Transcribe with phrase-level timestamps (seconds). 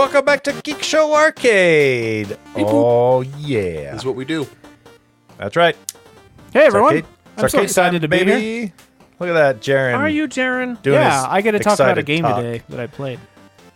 [0.00, 2.38] Welcome back to Geek Show Arcade.
[2.56, 4.46] Oh yeah, That's what we do.
[5.36, 5.76] that's right.
[6.54, 6.96] Hey everyone!
[6.96, 8.26] It's I'm so arcade excited time, to be here.
[8.26, 8.72] baby.
[9.18, 9.98] Look at that, Jaren.
[9.98, 10.80] Are you, Jaren?
[10.80, 12.36] doing Yeah, I get to talk about a game talk.
[12.36, 13.20] today that I played.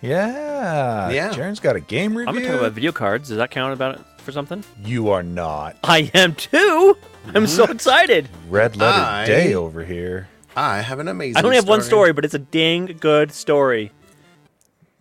[0.00, 1.29] Yeah, Yeah.
[1.29, 2.29] Jaren's got a game review.
[2.31, 3.29] I'm gonna talk about video cards.
[3.29, 4.64] Does that count about it for something?
[4.82, 5.77] You are not.
[5.85, 6.96] I am too.
[7.35, 8.31] I'm so excited.
[8.49, 10.29] Red letter I- day over here.
[10.57, 11.36] I have an amazing.
[11.36, 13.93] I only have one story, but it's a dang good story.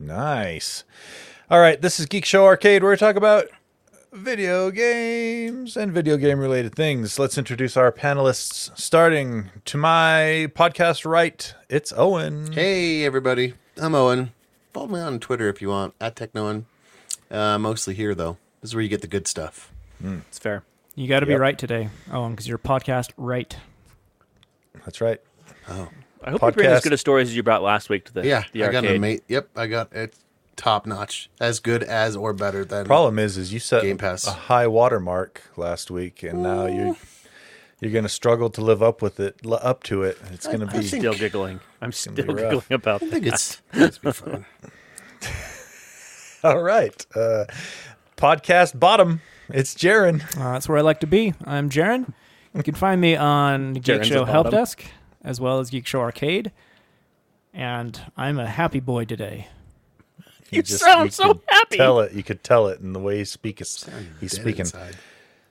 [0.07, 0.83] Nice.
[1.49, 2.83] All right, this is Geek Show Arcade.
[2.83, 3.45] Where we talk about
[4.11, 7.17] video games and video game related things.
[7.17, 8.77] Let's introduce our panelists.
[8.77, 12.51] Starting to my podcast right, it's Owen.
[12.51, 14.33] Hey everybody, I'm Owen.
[14.73, 16.65] Follow me on Twitter if you want at TechnoOwen.
[17.31, 18.37] Uh, mostly here though.
[18.61, 19.71] This is where you get the good stuff.
[20.03, 20.63] It's fair.
[20.95, 21.37] You got to Yep.
[21.37, 23.55] be right today, Owen, because your podcast right.
[24.83, 25.21] That's right.
[26.23, 28.25] I hope you bring as good a stories as you brought last week to the,
[28.25, 29.03] Yeah, the I got an arcade.
[29.03, 30.15] ama- Yep, I got it.
[30.55, 32.85] Top notch, as good as or better than.
[32.85, 34.27] Problem is, is you set Game Pass.
[34.27, 36.95] a high watermark last week, and now you
[37.79, 40.17] you're going to struggle to live up with it, up to it.
[40.31, 41.59] It's going to be think- Still giggling.
[41.81, 43.05] I'm still giggling about that.
[43.05, 43.11] I that.
[43.11, 44.45] think it's it's be fun.
[46.43, 47.05] all right.
[47.15, 47.45] Uh,
[48.17, 49.21] podcast bottom.
[49.49, 50.21] It's Jaren.
[50.37, 51.33] Uh, that's where I like to be.
[51.45, 52.13] I'm Jaren.
[52.55, 54.59] You can find me on Geek Jaren's Show at Help bottom.
[54.59, 54.83] Desk
[55.23, 56.51] as well as Geek Show Arcade.
[57.53, 59.47] And I'm a happy boy today.
[60.51, 61.77] You sound so happy.
[61.77, 62.13] Tell it.
[62.13, 63.87] You could tell it in the way he speaks.
[64.19, 64.61] He's speaking.
[64.61, 64.95] inside.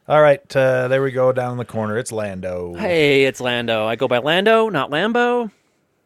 [0.08, 0.40] All right.
[0.56, 1.32] Uh, there we go.
[1.32, 1.98] Down in the corner.
[1.98, 2.74] It's Lando.
[2.74, 3.86] Hey, it's Lando.
[3.86, 5.50] I go by Lando, not Lambo.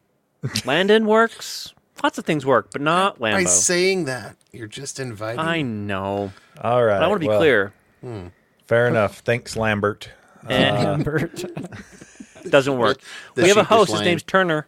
[0.65, 1.75] Landon works.
[2.03, 3.49] Lots of things work, but not By Lambo.
[3.49, 5.41] saying that, you're just inviting.
[5.41, 6.33] I know.
[6.61, 6.99] All right.
[6.99, 7.73] But I want to be well, clear.
[8.67, 9.21] Fair enough.
[9.21, 10.11] Thanks, Lambert.
[10.49, 11.45] Eh, Bert.
[12.47, 13.01] it doesn't work.
[13.35, 13.93] the we have a sheepish host.
[13.93, 14.67] His name's Turner.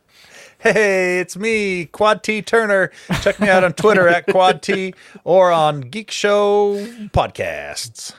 [0.61, 2.91] Hey, it's me, Quad T Turner.
[3.23, 6.75] Check me out on Twitter at Quad T or on Geek Show
[7.13, 8.13] Podcasts.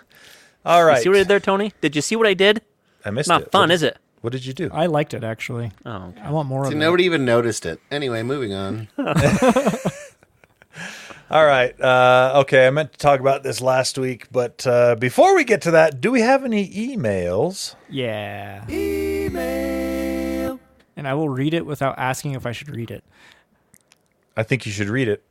[0.65, 0.89] All right.
[0.89, 1.03] You right.
[1.03, 1.73] see what I did there, Tony?
[1.81, 2.61] Did you see what I did?
[3.03, 3.43] I missed Not it.
[3.45, 3.97] Not fun, What is it?
[4.21, 4.69] What did you do?
[4.73, 5.71] I liked it, actually.
[5.85, 6.21] Oh, okay.
[6.21, 6.79] I want more See, of it.
[6.79, 7.79] nobody even noticed it.
[7.91, 8.87] Anyway, moving on.
[11.31, 11.79] All right.
[11.79, 15.61] Uh, okay, I meant to talk about this last week, but uh, before we get
[15.63, 17.75] to that, do we have any emails?
[17.87, 18.65] Yeah.
[18.67, 20.59] Email.
[20.97, 23.03] And I will read it without asking if I should read it.
[24.35, 25.23] I think you should read it.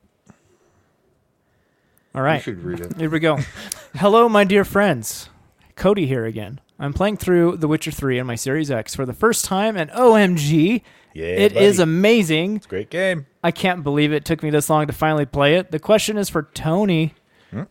[2.14, 2.37] All right.
[2.37, 2.97] You should read it.
[2.97, 3.38] Here we go.
[3.97, 5.28] Hello, my dear friends.
[5.75, 6.60] Cody here again.
[6.78, 9.91] I'm playing through The Witcher 3 on my Series X for the first time, and
[9.91, 10.82] OMG,
[11.14, 11.82] Yeah, it is buddy.
[11.91, 12.56] amazing.
[12.56, 13.26] It's a great game.
[13.42, 15.70] I can't believe it took me this long to finally play it.
[15.70, 17.14] The question is for Tony.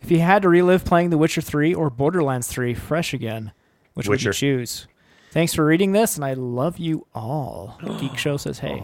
[0.02, 3.52] If you had to relive playing The Witcher 3 or Borderlands 3 fresh again,
[3.94, 4.30] which would Witcher.
[4.30, 4.88] you choose?
[5.32, 7.80] Thanks for reading this, and I love you all.
[8.00, 8.84] Geek Show says, hey.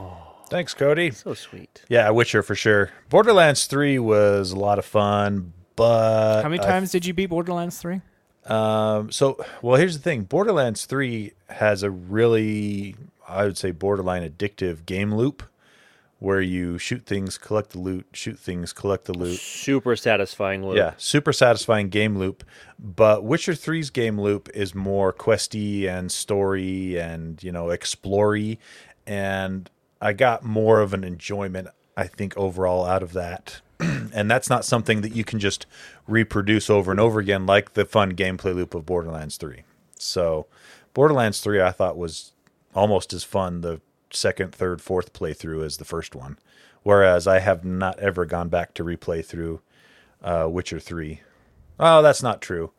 [0.50, 1.10] Thanks, Cody.
[1.10, 1.82] So sweet.
[1.90, 2.92] Yeah, Witcher for sure.
[3.10, 7.28] Borderlands 3 was a lot of fun, but How many I times did you beat
[7.32, 8.02] Borderlands 3?
[8.46, 12.96] Um, so, well, here's the thing Borderlands 3 has a really,
[13.28, 15.44] I would say, borderline addictive game loop
[16.24, 19.38] where you shoot things, collect the loot, shoot things, collect the loot.
[19.38, 20.78] Super satisfying loop.
[20.78, 22.46] Yeah, super satisfying game loop.
[22.80, 28.58] But Witcher 3's game loop is more questy and story and, you know, explory.
[29.06, 29.70] And
[30.00, 31.68] I got more of an enjoyment,
[31.98, 33.60] I think, overall out of that.
[33.80, 35.66] and that's not something that you can just
[36.08, 39.64] reproduce over and over again like the fun gameplay loop of Borderlands 3.
[39.98, 40.48] So,
[40.94, 42.33] Borderlands 3 I thought was
[42.76, 46.38] almost as fun the second, third, fourth playthrough as the first one.
[46.84, 49.62] Whereas I have not ever gone back to replay through
[50.24, 51.22] uh, Witcher 3.
[51.80, 52.72] Oh, that's not true.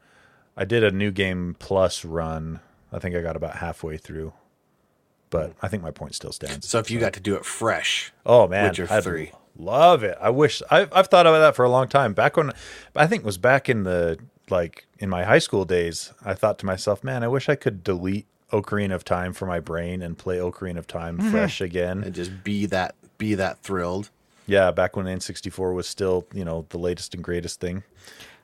[0.56, 2.60] I did a new game plus run.
[2.92, 4.32] I think I got about halfway through.
[5.30, 6.68] But I think my point still stands.
[6.68, 9.32] So if you got to do it fresh, Oh man, Witcher I'd 3.
[9.56, 10.16] love it.
[10.20, 12.12] I wish I've I've thought about that for a long time.
[12.12, 12.52] Back when
[12.94, 14.18] I think it was back in the
[14.48, 17.82] like in my high school days, I thought to myself, man, I wish I could
[17.82, 21.30] delete Ocarina of Time for my brain and play Ocarina of Time mm-hmm.
[21.30, 22.04] fresh again.
[22.04, 24.10] and just be that be that thrilled.
[24.46, 27.82] Yeah, back when N64 was still, you know, the latest and greatest thing.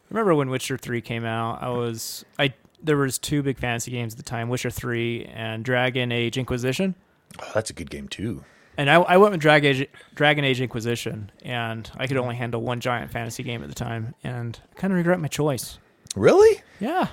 [0.09, 4.15] remember when Witcher 3 came out, I was I there was two big fantasy games
[4.15, 6.95] at the time, Witcher 3 and Dragon Age Inquisition.
[7.41, 8.45] Oh, that's a good game too.
[8.77, 12.62] And I, I went with Dragon Age, Dragon Age Inquisition, and I could only handle
[12.62, 15.79] one giant fantasy game at the time, and I kind of regret my choice.
[16.17, 16.62] Really?
[16.81, 17.09] Yeah,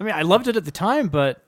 [0.00, 1.43] I mean, I loved it at the time, but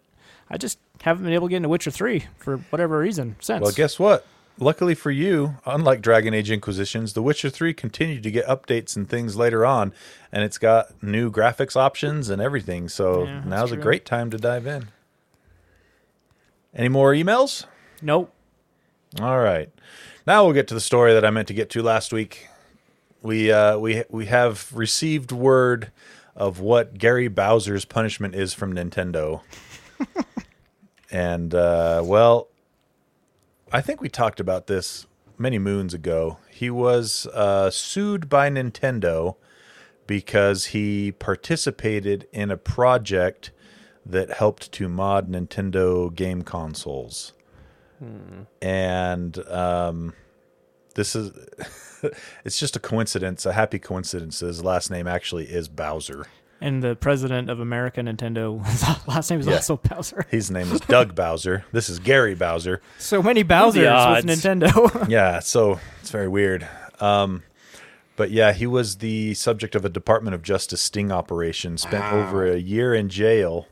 [0.50, 3.62] I just haven't been able to get into Witcher 3 for whatever reason since.
[3.62, 4.26] Well, guess what?
[4.58, 9.06] Luckily for you, unlike Dragon Age Inquisitions, The Witcher 3 continued to get updates and
[9.08, 9.92] things later on,
[10.32, 12.88] and it's got new graphics options and everything.
[12.88, 14.88] So Yeah, now's a great time to dive in.
[16.74, 17.66] Any more emails?
[18.00, 18.32] Nope.
[19.20, 19.70] All right.
[20.26, 22.48] Now we'll get to the story that I meant to get to last week.
[23.22, 25.90] we uh, we we have received word
[26.34, 29.40] of what Gary Bowser's punishment is from Nintendo,
[31.10, 32.48] and uh, well,
[33.72, 35.06] I think we talked about this
[35.38, 36.38] many moons ago.
[36.50, 39.36] He was uh, sued by Nintendo
[40.06, 43.50] because he participated in a project
[44.04, 47.32] that helped to mod Nintendo game consoles.
[48.62, 50.14] And um,
[50.94, 51.32] this is
[52.44, 54.40] it's just a coincidence, a happy coincidence.
[54.40, 56.26] His last name actually is Bowser.
[56.60, 59.56] And the president of America Nintendo, his last name is Yeah.
[59.56, 60.26] also Bowser.
[60.30, 61.64] His name is Doug Bowser.
[61.72, 62.80] This is Gary Bowser.
[62.98, 65.08] So many Bowsers with Nintendo.
[65.08, 66.66] Yeah, so it's very weird.
[66.98, 67.42] Um,
[68.16, 71.76] but yeah, he was the subject of a Department of Justice sting operation.
[71.76, 73.66] Spent over a year in jail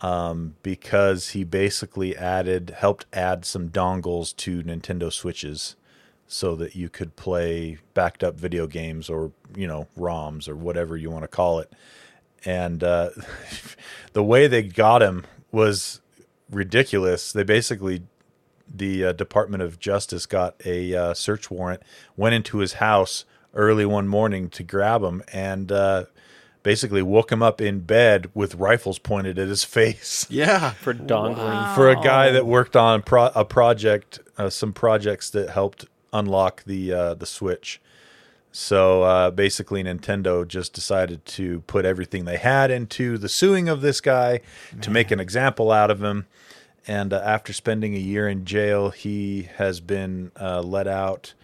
[0.00, 5.76] um, because he basically added, helped add some dongles to Nintendo Switches,
[6.26, 10.96] so that you could play backed up video games or you know ROMs or whatever
[10.96, 11.72] you want to call it.
[12.44, 13.10] And uh,
[14.12, 16.00] the way they got him was
[16.50, 17.32] ridiculous.
[17.32, 18.02] They basically
[18.72, 21.82] the uh, Department of Justice got a uh, search warrant,
[22.16, 26.04] went into his house early one morning to grab him, and uh,
[26.62, 30.26] basically woke him up in bed with rifles pointed at his face.
[30.30, 30.70] Yeah.
[30.70, 31.74] for dongling.
[31.74, 36.64] For a guy that worked on pro- a project, uh, some projects that helped unlock
[36.64, 37.80] the uh, the Switch.
[38.52, 43.80] So uh, basically, Nintendo just decided to put everything they had into the suing of
[43.80, 44.40] this guy
[44.80, 46.26] to make an example out of him.
[46.86, 51.34] And uh, after spending a year in jail, he has been uh, let out,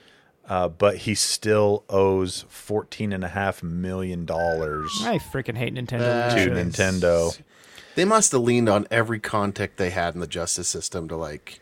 [0.49, 6.31] uh, but he still owes fourteen and a half million dollars I freaking hate Nintendo.
[6.31, 6.67] To leadership.
[6.67, 7.39] Nintendo.
[7.95, 11.61] They must have leaned on every contact they had in the justice system to like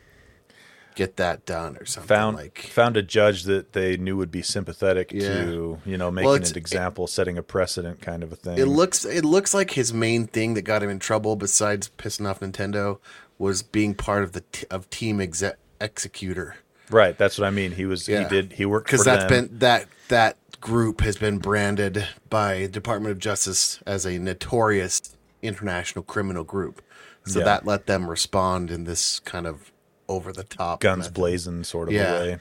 [0.94, 2.08] get that done or something.
[2.08, 5.44] Found like found a judge that they knew would be sympathetic Yeah.
[5.44, 8.58] to you know making it's- an example, setting a precedent, kind of a thing.
[8.58, 12.29] it looks it looks like his main thing that got him in trouble besides pissing
[12.29, 12.99] off Nintendo
[13.38, 16.55] was being part of the t- of team exec- Xecuter.
[16.91, 17.73] right, that's what I mean.
[17.73, 18.23] He was Yeah.
[18.23, 19.46] he did he worked because that's them.
[19.49, 25.02] been that that group has been branded by Department of Justice as a notorious
[25.43, 26.81] international criminal group.
[27.26, 27.44] So Yeah.
[27.46, 29.73] that let them respond in this kind of
[30.09, 31.15] over the top guns method.
[31.15, 32.12] blazing sort of Yeah.
[32.21, 32.39] way.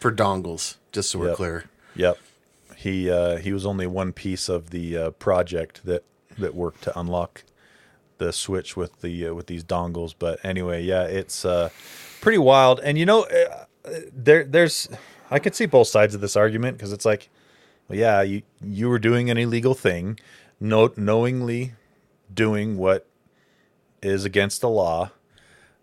[0.00, 0.76] for dongles.
[0.92, 1.36] Just so we're Yep.
[1.36, 1.64] clear.
[1.94, 2.18] Yep.
[2.76, 6.04] He uh, he was only one piece of the uh, project that
[6.38, 7.44] that worked to unlock
[8.18, 10.14] the switch with the uh, with these dongles.
[10.18, 11.70] But anyway, yeah, it's uh,
[12.20, 12.80] pretty wild.
[12.80, 13.64] And you know, uh,
[14.12, 14.88] there there's
[15.30, 17.28] I could see both sides of this argument because it's like,
[17.88, 20.18] well, yeah, you you were doing an illegal thing,
[20.60, 21.72] no, knowingly
[22.32, 23.06] doing what
[24.02, 25.10] is against the law,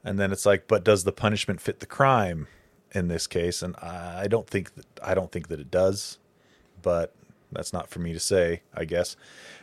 [0.04, 2.48] and then it's like, but does the punishment fit the crime
[2.92, 3.62] in this case?
[3.62, 6.18] And I don't think that, I don't think that it does,
[6.82, 7.14] but
[7.52, 9.16] that's not for me to say, I guess.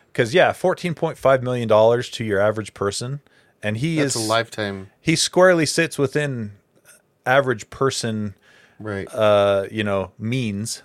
[0.07, 3.21] Because yeah, fourteen point five million dollars to your average person,
[3.63, 6.53] and he That's is a lifetime, he squarely sits within
[7.25, 8.35] average person
[8.81, 9.07] right?
[9.13, 10.83] uh, you know, means.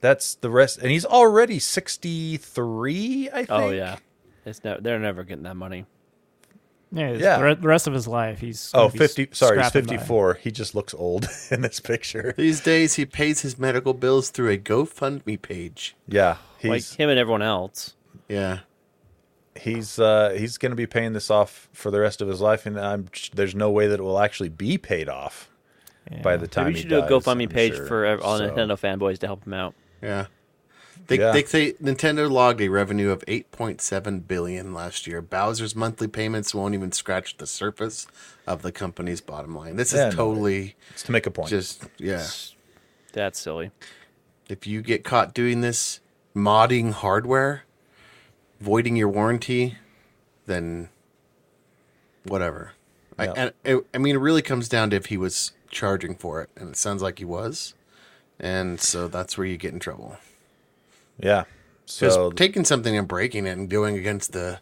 [0.00, 3.30] That's the rest, and he's already sixty-three.
[3.32, 3.50] I think.
[3.50, 3.96] Oh yeah,
[4.44, 5.86] it's no, they're never getting that money.
[6.96, 7.38] Yeah, it's Yeah.
[7.38, 9.94] The, re- the rest of his life, he's Oh, 50 sorry, he's scrapping by.
[9.96, 10.34] 54.
[10.42, 12.34] He just looks old in this picture.
[12.36, 15.94] These days, he pays his medical bills through a GoFundMe page.
[16.08, 17.94] Yeah, Like him and everyone else.
[18.28, 18.60] Yeah,
[19.54, 22.66] he's uh, he's going to be paying this off for the rest of his life,
[22.66, 25.48] and I'm there's no way that it will actually be paid off
[26.10, 26.22] Yeah.
[26.22, 27.86] by the time Maybe we he should do a dies, GoFundMe I'm page sure.
[27.86, 29.74] for all So, Nintendo fanboys to help him out.
[30.02, 30.26] yeah.
[31.08, 31.32] They, Yeah.
[31.32, 35.22] they say Nintendo logged a revenue of 8.7 billion last year.
[35.22, 38.06] Bowser's monthly payments won't even scratch the surface
[38.46, 39.76] of the company's bottom line.
[39.76, 41.48] This is Yeah, no, totally It's to make a point.
[41.50, 42.26] just yeah.
[43.12, 43.70] That's silly.
[44.48, 46.00] If you get caught doing this,
[46.34, 47.64] modding hardware,
[48.60, 49.76] voiding your warranty,
[50.46, 50.88] then
[52.24, 52.72] whatever.
[53.18, 56.42] I, and it, I mean, it really comes down to if he was charging for
[56.42, 57.74] it, and it sounds like he was,
[58.38, 60.18] and so that's where you get in trouble.
[61.18, 61.44] Yeah.
[61.86, 64.60] So taking something and breaking it and going against the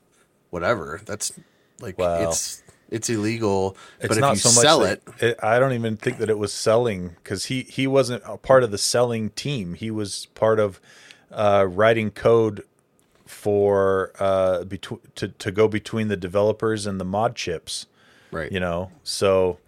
[0.51, 1.33] whatever, that's
[1.81, 2.29] like Wow.
[2.29, 3.77] it's it's illegal.
[3.99, 5.39] it's but if not you so much sell that- it, it.
[5.43, 8.71] I don't even think that it was selling because he he wasn't a part of
[8.71, 9.75] the selling team.
[9.75, 10.81] He was part of
[11.33, 12.63] uh, writing code
[13.27, 17.87] for uh, between to to go between the developers and the mod chips.
[18.31, 18.53] right?
[18.53, 19.59] you know so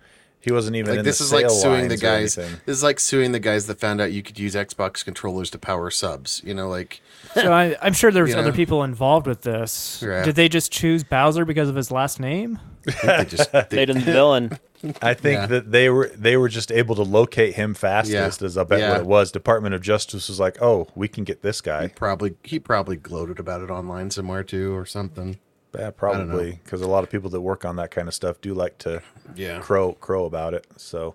[0.46, 2.36] He wasn't even Like in this the is like suing the guys.
[2.36, 5.58] This is like suing the guys that found out you could use Xbox controllers to
[5.58, 6.40] power subs.
[6.44, 7.00] You know, like
[7.34, 8.56] So I, I'm sure there's You other know?
[8.56, 10.00] people involved with this.
[10.06, 10.22] Yeah.
[10.24, 12.60] Did they just choose Bowser because of his last name?
[12.86, 14.56] I think they just they, Nathan's villain.
[15.02, 15.46] I think Yeah.
[15.46, 18.40] that they were they were just able to locate him fastest.
[18.40, 18.46] Yeah.
[18.46, 18.90] As I bet Yeah.
[18.92, 19.32] what it was.
[19.32, 21.88] Department of Justice was like, oh, we can get this guy.
[21.88, 25.38] probably he probably gloated about it online somewhere too or something.
[25.76, 28.54] Yeah, probably because a lot of people that work on that kind of stuff do
[28.54, 29.02] like to
[29.34, 29.58] Yeah.
[29.60, 30.66] crow crow about it.
[30.76, 31.14] So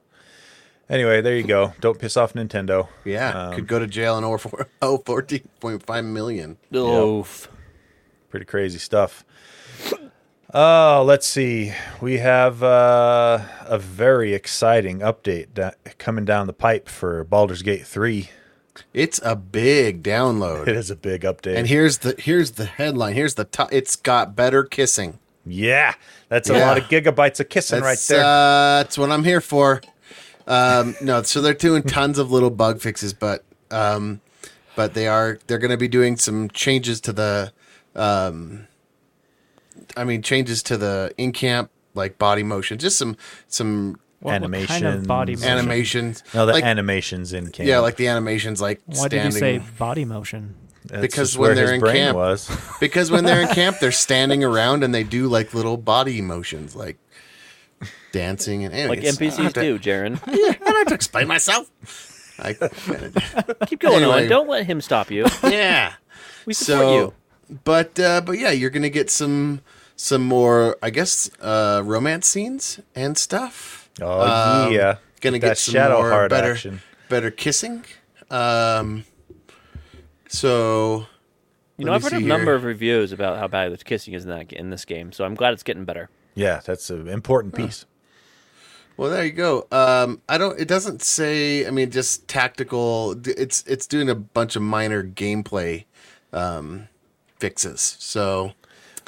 [0.89, 1.73] anyway, there you go.
[1.81, 2.87] Don't piss off Nintendo.
[3.03, 6.57] Yeah, Um, could go to jail and over oh fourteen point five million.
[6.75, 7.49] Oof.
[8.29, 9.25] pretty crazy stuff.
[10.53, 11.71] Oh, let's see.
[12.01, 17.87] We have uh, a very exciting update da- coming down the pipe for Baldur's Gate
[17.87, 18.29] 3.
[18.93, 20.67] It's a big download.
[20.67, 21.55] It is a big update.
[21.57, 23.13] And here's the here's the headline.
[23.15, 23.69] Here's the top.
[23.71, 25.19] It's got better kissing.
[25.45, 25.95] yeah,
[26.29, 26.67] that's a Yeah.
[26.67, 28.19] lot of gigabytes of kissing right there.
[28.23, 29.81] Uh, that's what I'm here for.
[30.47, 34.21] Um, no, so they're doing tons of little bug fixes, but um,
[34.75, 37.53] but they are they're going to be doing some changes to the,
[37.95, 38.67] um,
[39.95, 44.67] I mean changes to the in camp like body motion, just some some What, what
[44.67, 45.41] kind of body Animations.
[45.43, 45.57] motion?
[45.57, 46.23] animations.
[46.33, 47.67] no, the like, animations in game.
[47.67, 49.19] yeah, like the animations, like Why standing.
[49.19, 50.55] did you say body motion?
[50.85, 52.49] That's because when where they're in brain camp- was.
[52.79, 56.75] because when they're in camp, they're standing around and they do like little body motions,
[56.75, 56.97] like
[58.11, 60.19] dancing and Like anyways, I don't NPCs to- do, Jaren.
[60.27, 61.69] I don't have to explain myself.
[62.39, 62.53] I,
[63.67, 64.23] Keep going Anyway.
[64.23, 64.29] on.
[64.29, 65.25] Don't let him stop you.
[65.43, 65.93] yeah.
[66.45, 67.13] We support So, you.
[67.63, 69.61] but uh, but yeah, you're gonna get some
[69.95, 73.80] some more, I guess, uh, romance scenes and stuff.
[73.99, 74.21] Oh,
[74.67, 74.97] Um, yeah.
[75.19, 76.81] Gonna that get some shadow more heart better action.
[77.09, 77.83] better kissing.
[78.29, 79.03] Um,
[80.27, 81.05] so
[81.77, 84.23] You know, I've heard a see number of reviews about how bad the kissing is
[84.23, 86.09] in that in this game, so I'm glad it's getting better.
[86.35, 87.85] Yeah, that's an important piece.
[88.97, 89.67] Well, there you go.
[89.71, 90.59] Um, I don't.
[90.59, 91.65] It doesn't say.
[91.67, 93.15] I mean, just tactical.
[93.25, 95.85] It's it's doing a bunch of minor gameplay
[96.33, 96.87] um,
[97.39, 97.97] fixes.
[97.99, 98.53] So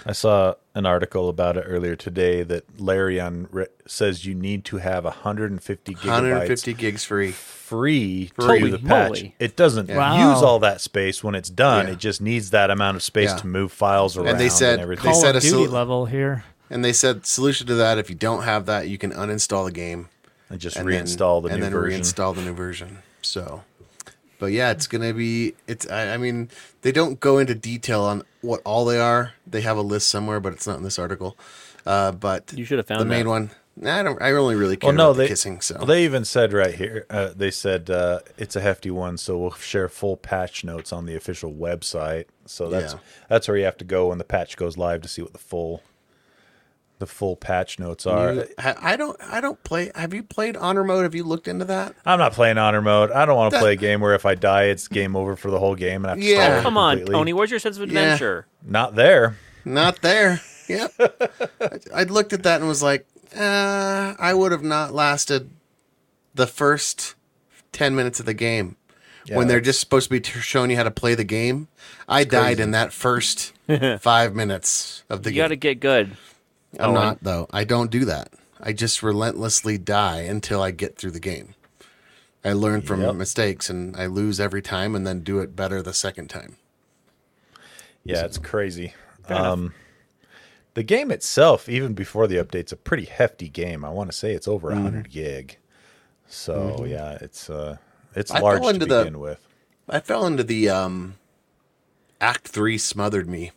[0.06, 4.78] I saw an article about it earlier today that Larian re- says you need to
[4.78, 7.32] have 150 gigabytes 150 gigs free.
[7.32, 9.10] free to Holy do the patch.
[9.10, 9.36] moly.
[9.40, 10.34] It doesn't Wow.
[10.34, 11.88] use all that space when it's done.
[11.88, 11.94] Yeah.
[11.94, 13.38] It just needs that amount of space Yeah.
[13.38, 15.06] to move files around and, they said- everything.
[15.06, 16.44] They Call said of a Duty sol- level here.
[16.70, 19.72] And they said solution to that: if you don't have that, you can uninstall the
[19.72, 20.10] game
[20.50, 22.02] and just and reinstall then, the and new then version.
[22.02, 23.00] reinstall the new version.
[23.22, 23.64] So,
[24.44, 25.54] but yeah, it's gonna be.
[25.68, 25.90] It's.
[25.90, 26.50] I, I mean,
[26.82, 29.32] they don't go into detail on what all they are.
[29.48, 31.38] They have a list somewhere, but it's not in this article.
[31.86, 33.30] Uh, but You should have found the main that.
[33.30, 33.52] one.
[33.78, 34.22] nah, I don't.
[34.22, 35.62] I only really care Well, no, about they the kissing.
[35.62, 37.06] So well, they even said right here.
[37.10, 41.06] Uh, they said uh, it's a hefty one, so we'll share full patch notes on
[41.06, 42.26] the official website.
[42.46, 43.00] So that's Yeah.
[43.30, 45.40] that's where you have to go when the patch goes live to see what the
[45.40, 45.82] full
[47.00, 48.34] the full patch notes are.
[48.34, 49.18] You- I, I don't.
[49.22, 49.92] I don't play.
[49.96, 51.04] Have you played honor mode?
[51.04, 51.96] Have you looked into that?
[52.06, 53.12] I'm not playing honor mode.
[53.12, 55.36] I don't want to That- play a game where if I die, it's game over
[55.36, 56.48] for the whole game and I have to Yeah.
[56.48, 57.06] start Come on.
[57.06, 57.34] Tony.
[57.34, 58.00] Where's your sense of Yeah.
[58.00, 58.48] adventure?
[58.66, 59.38] Not there.
[59.66, 60.42] Not there.
[60.70, 60.94] Yep.
[61.60, 63.06] I, I looked at that and was like,
[63.38, 65.50] uh, I would have not lasted
[66.34, 67.16] the first
[67.74, 68.78] ten minutes of the game
[69.26, 71.68] Yeah, when they're just supposed to be t- showing you how to play the game.
[72.08, 73.52] I died in that first
[74.00, 75.38] five minutes of the You game.
[75.38, 76.12] You got to get good.
[76.80, 76.94] I'm Owen.
[76.96, 77.48] not though.
[77.52, 78.34] I don't do that.
[78.60, 81.56] I just relentlessly die until I get through the game.
[82.46, 83.16] I learn from Yep.
[83.16, 86.58] mistakes and I lose every time and then do it better the second time.
[88.04, 88.94] Yeah, it's crazy.
[89.30, 89.40] enough.
[89.42, 89.74] Um,
[90.74, 93.86] the game itself, even before the update's a pretty hefty game.
[93.86, 94.84] I want to say it's over Mm-hmm.
[94.84, 95.58] 100 gig.
[96.28, 97.78] So yeah, it's uh,
[98.16, 99.46] it's I large fell to into the- begin with.
[99.88, 101.16] I fell into the um
[102.20, 103.52] Act 3 smothered me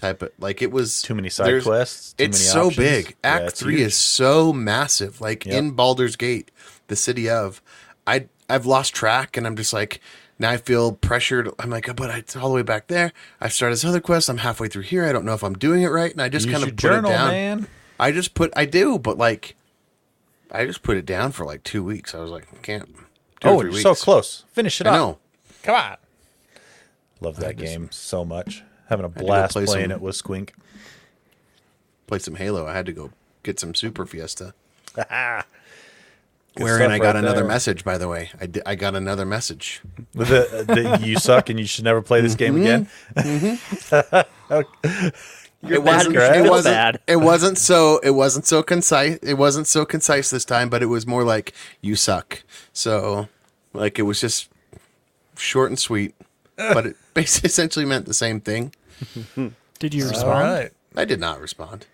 [0.00, 2.14] type of like it was Too many side quests.
[2.14, 2.76] Too it's many so options.
[2.76, 3.16] big.
[3.22, 3.86] Act it's 3 huge.
[3.88, 5.20] is so massive.
[5.20, 5.54] Like Yep.
[5.54, 6.50] in Baldur's Gate,
[6.88, 7.62] the city of
[8.06, 10.00] I I've lost track and I'm just like
[10.38, 11.50] now I feel pressured.
[11.58, 13.12] I'm like, oh, but it's all the way back there.
[13.42, 14.28] I started this other quest.
[14.30, 15.04] I'm halfway through here.
[15.04, 16.76] I don't know if I'm doing it right, and I just Use kind of put
[16.78, 17.28] journal, it down.
[17.30, 17.66] man.
[17.98, 19.54] I just put I do, but like
[20.50, 22.14] I just put it down for like two weeks.
[22.14, 22.86] I was like, I can't.
[23.40, 24.44] Two or Oh, three you're so close.
[24.52, 24.96] Finish it I up.
[24.96, 25.18] know.
[25.62, 25.96] Come on.
[27.20, 28.62] Love that game so much.
[28.90, 30.50] Having a blast play playing some- it with Squink.
[32.06, 32.66] Play some Halo.
[32.66, 33.12] I had to go
[33.44, 34.52] get some Super Fiesta.
[36.56, 37.46] Good Wherein stuff I got right another there.
[37.48, 38.30] message, by the way.
[38.40, 39.80] I, I got another message.
[40.12, 42.62] The, the, you suck and you should never play this game mm-hmm.
[42.62, 42.88] again.
[43.14, 44.52] Mm-hmm.
[45.72, 46.74] it wasn't- It wasn't.
[46.74, 47.00] bad.
[47.06, 47.98] It wasn't so.
[48.02, 49.18] It wasn't so concise.
[49.22, 52.42] It wasn't so concise this time, but it was more like you suck.
[52.72, 53.28] So,
[53.72, 54.48] like it was just
[55.36, 56.16] short and sweet,
[56.56, 58.74] but it basically essentially meant the same thing.
[59.78, 60.40] Did you respond?
[60.40, 60.70] right.
[60.96, 61.86] I did not respond.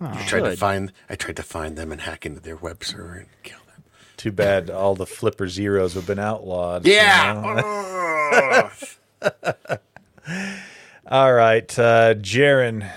[0.00, 0.92] I tried to find.
[1.08, 3.84] I tried to find them and hack into their web server and kill them.
[4.16, 6.86] Too bad all the flipper zeros have been outlawed.
[6.86, 7.00] you know?
[7.02, 8.70] Yeah.
[11.06, 12.90] All right, uh, Jaren,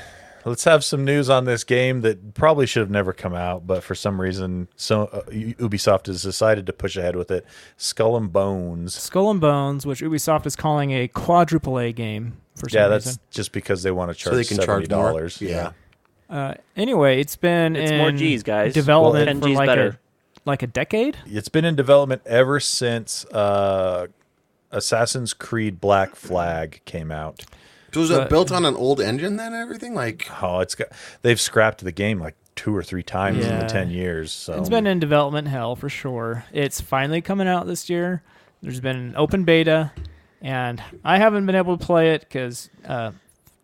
[0.46, 3.84] let's have some news on this game that probably should have never come out, but
[3.84, 7.46] for some reason, so uh, Ubisoft has decided to push ahead with it.
[7.75, 8.96] Skull and Bones.
[8.96, 13.06] Skull and Bones, which Ubisoft is calling a quadruple A game for some Yeah, that's
[13.08, 13.22] reason.
[13.32, 15.12] just because they want to charge so they can seventy charge more?
[15.12, 15.42] dollars.
[15.42, 15.72] Yeah.
[16.30, 18.74] Uh, anyway, it's been It's in more G's, guys.
[18.74, 19.88] development Well, 10 for G's like better.
[19.88, 19.98] a
[20.46, 21.18] like a decade.
[21.26, 24.08] it's been in development ever since uh,
[24.72, 27.46] Assassin's Creed Black Flag came out.
[27.94, 29.54] So was it But- built on an old engine then?
[29.54, 30.90] and Everything like Oh, it's got
[31.22, 33.60] they've scrapped the game like two or three times in Yeah.
[33.62, 34.32] the ten years.
[34.32, 36.44] So It's been in development hell for sure.
[36.52, 38.22] It's finally coming out this year.
[38.62, 39.92] There's been an open beta,
[40.41, 43.12] and I haven't been able to play it because, uh,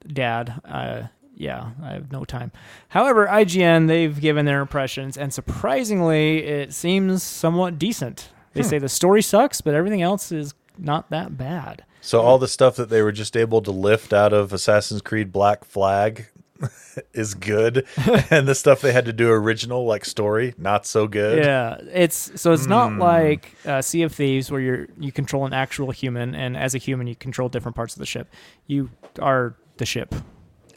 [0.06, 1.04] Dad, uh,
[1.36, 2.52] yeah, I have no time.
[2.90, 8.30] However, IGN they've given their impressions, and surprisingly, it seems somewhat decent.
[8.54, 11.84] They say the story sucks, but everything else is not that bad.
[12.02, 15.32] So all the stuff that they were just able to lift out of Assassin's Creed
[15.32, 16.28] Black Flag
[17.14, 17.86] is good,
[18.30, 21.44] and the stuff they had to do original like story not so good.
[21.44, 22.70] Yeah, it's so it's Hmm.
[22.70, 26.76] not like uh, Sea of Thieves where you're you control an actual human, and as
[26.76, 28.28] a human you control different parts of the ship.
[28.68, 28.90] You
[29.20, 30.14] are the ship.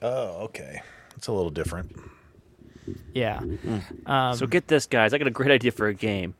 [0.02, 0.80] Oh, okay.
[1.16, 1.94] It's a little different.
[3.14, 3.40] Yeah.
[4.06, 5.12] Um, So get this, guys.
[5.14, 6.34] I got a great idea for a game.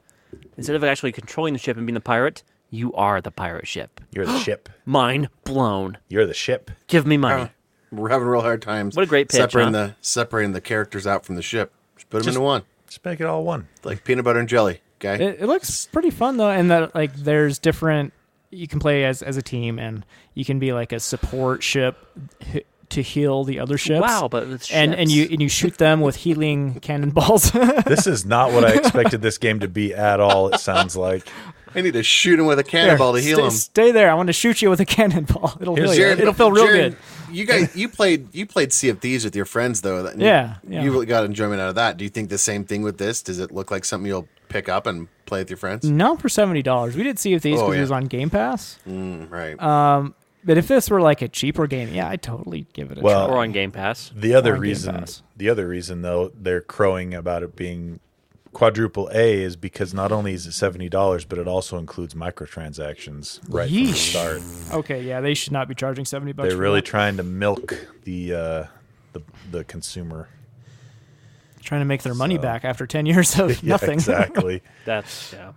[0.56, 4.00] Instead of actually controlling the ship and being the pirate, you are the pirate ship.
[4.12, 4.68] You're the ship.
[4.84, 5.98] Mind blown.
[6.08, 6.70] You're the ship.
[6.86, 7.50] Give me money.
[7.92, 8.96] We're having real hard times.
[8.96, 9.86] What a great pitch, Separating huh?
[9.88, 11.72] the separating the characters out from the ship.
[11.96, 13.68] Just put them Just- into one, Just make it all one.
[13.84, 14.80] like peanut butter and jelly.
[15.00, 15.22] Okay.
[15.24, 18.12] it, it looks pretty fun though, and that like there's different.
[18.50, 21.96] You can play as as a team, and you can be like a support ship
[22.54, 24.00] h- to heal the other ships.
[24.00, 25.12] Wow, but with And and ships.
[25.28, 27.50] you and you shoot them with healing cannonballs.
[27.86, 30.48] This is not what I expected this game to be at all.
[30.54, 31.28] It sounds like.
[31.74, 33.50] I need to shoot him with a cannonball to heal stay, him.
[33.50, 34.10] Stay there.
[34.10, 35.58] I want to shoot you with a cannonball.
[35.60, 35.96] It'll heal you.
[35.96, 36.98] Jared, It'll feel real Jared, good.
[37.30, 40.10] You guys, you played you played Sea of Thieves with your friends though.
[40.16, 40.82] Yeah, yeah.
[40.82, 41.96] You got enjoyment out of that.
[41.96, 43.22] Do you think the same thing with this?
[43.22, 45.84] Does it look like something you'll pick up and play with your friends?
[45.90, 46.96] No, for seventy dollars.
[46.96, 47.78] We did see if these Oh, because yeah.
[47.78, 48.78] it was on Game Pass.
[48.88, 49.54] Mm, right.
[49.60, 50.10] Uh,
[50.44, 53.28] But if this were like a cheaper game, yeah, I'd totally give it a Well,
[53.30, 54.12] or on Game Pass.
[54.14, 55.22] The other on Game reason, Pass.
[55.36, 57.98] the other reason though, they're crowing about it being
[58.56, 63.38] quadruple A is because not only is it seventy dollars, but it also includes microtransactions
[63.50, 64.42] right from the start.
[64.72, 66.48] Okay, yeah, they should not be charging seventy bucks.
[66.48, 66.86] They're for really that.
[66.86, 68.64] trying to milk the uh,
[69.12, 70.28] the the consumer.
[71.62, 73.92] trying to make their money So- back after ten years of Yeah, nothing.
[73.94, 74.62] exactly.
[74.86, 75.52] That's yeah.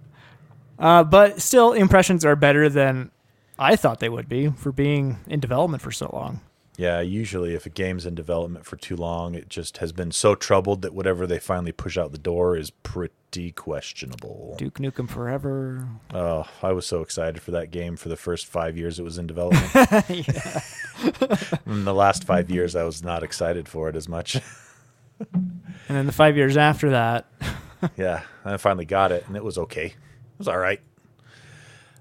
[0.77, 3.12] Uh, but still, impressions are better than
[3.57, 6.41] I thought they would be for being in development for so long.
[6.79, 10.33] Yeah, usually if a game's in development for too long, it just has been so
[10.33, 14.55] troubled that whatever they finally push out the door is pretty questionable.
[14.57, 15.89] Duke Nukem Forever.
[16.13, 19.17] Oh, I was so excited for that game for the first five years it was
[19.17, 19.69] in development.
[21.67, 24.37] in the last five years, I was not excited for it as much.
[25.19, 27.25] And then the five years after that,
[27.97, 29.87] yeah, I finally got it, and it was okay.
[29.87, 29.95] It
[30.37, 30.79] was all right.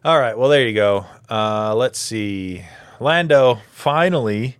[0.04, 1.04] All right, well, there you go.
[1.28, 2.64] Uh, let's see.
[3.00, 4.56] Lando finally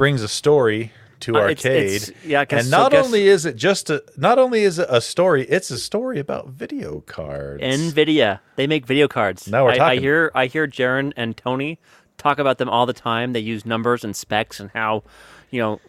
[0.00, 1.92] brings a story to Uh, arcade.
[2.02, 4.78] it's- yeah, 'cause- and so not guess- only is it just a not only is
[4.78, 7.62] it a story, it's a story about video cards.
[7.62, 8.40] Nvidia.
[8.56, 9.46] They make video cards.
[9.46, 11.78] Now we're I, I hear I hear Jaron and Tony
[12.16, 13.34] talk about them all the time.
[13.34, 15.02] They use numbers and specs and how,
[15.50, 15.80] you know,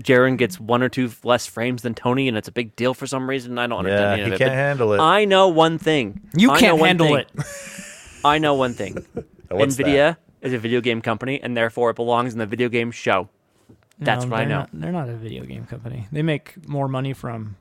[0.00, 3.08] Jaron gets one or two less frames than Tony, and it's a big deal for
[3.08, 3.58] some reason.
[3.58, 4.38] I don't understand yeah, any he it.
[4.38, 5.00] can't handle it.
[5.00, 6.20] I know one thing.
[6.36, 7.16] you I can't handle thing.
[7.16, 7.28] it.
[8.24, 9.04] I know one thing.
[9.50, 12.92] What's Nvidia is a video game company, and therefore it belongs in the video game
[12.92, 13.28] show.
[13.98, 14.58] That's No, what I they're know.
[14.60, 16.06] Not, they're not a video game company.
[16.12, 17.56] They make more money from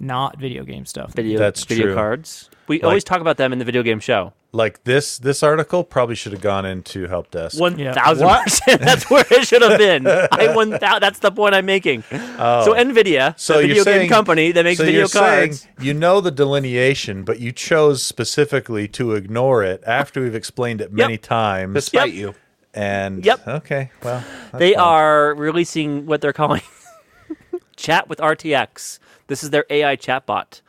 [0.00, 1.12] not video game stuff.
[1.14, 1.94] Video, That's video true.
[1.94, 2.48] cards.
[2.68, 4.32] We Like- always talk about them in the video game show.
[4.52, 7.60] like this this article probably should have gone into help desk.
[7.60, 7.92] One Yeah.
[7.92, 8.80] thousand percent.
[8.88, 10.06] That's where it should have been.
[10.06, 12.02] I one thou- That's the point I'm making.
[12.38, 12.64] Oh.
[12.64, 13.34] So Nvidia, Oh.
[13.36, 15.60] So the video saying- game company that makes so video you're cards.
[15.62, 20.80] saying you know the delineation, but you chose specifically to ignore it after we've explained
[20.80, 21.74] it many times.
[21.74, 22.18] Despite Yep.
[22.18, 22.34] you.
[22.74, 23.48] And Yep.
[23.48, 24.22] okay, well,
[24.54, 24.80] they fine.
[24.82, 26.62] are releasing what they're calling
[27.76, 28.98] Chat with RTX.
[29.28, 30.60] This is their AI chatbot.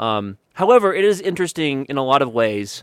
[0.00, 2.82] Um, however, it is interesting in a lot of ways.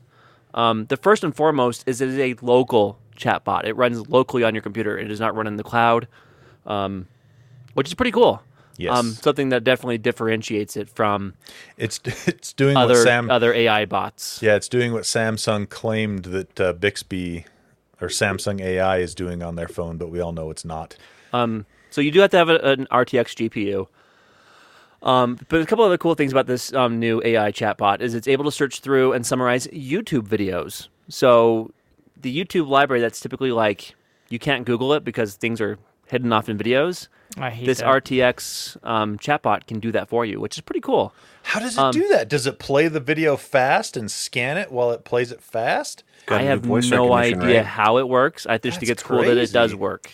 [0.53, 3.65] Um, the first and foremost is it is a local chatbot.
[3.65, 4.97] It runs locally on your computer.
[4.97, 6.07] It does not run in the cloud,
[6.65, 7.07] um,
[7.73, 8.41] which is pretty cool.
[8.77, 8.97] Yes.
[8.97, 11.33] Um, something that definitely differentiates it from
[11.77, 14.41] It's it's doing other what Sam other AI bots.
[14.41, 17.45] yeah, it's doing what Samsung claimed that uh, Bixby
[18.01, 20.95] or Samsung AI is doing on their phone, but we all know it's not.
[21.33, 23.87] Um, so you do have to have a, an RTX GPU.
[25.01, 28.27] Um, but a couple other cool things about this um, new AI chatbot is it's
[28.27, 30.87] able to search through and summarize YouTube videos.
[31.09, 31.71] So
[32.19, 33.93] the YouTube library that's typically like
[34.29, 35.77] you can't Google it because things are
[36.07, 37.07] hidden off in videos.
[37.37, 38.03] I hate This that.
[38.03, 41.13] RTX um, chatbot can do that for you, which is pretty cool.
[41.43, 42.27] How does it Um, do that?
[42.27, 46.03] Does it play the video fast and scan it while it plays it fast?
[46.25, 47.65] Got I have voice no idea right?
[47.65, 48.45] how it works.
[48.47, 49.75] I just think That's it's cool that it does crazy.
[49.75, 50.11] work.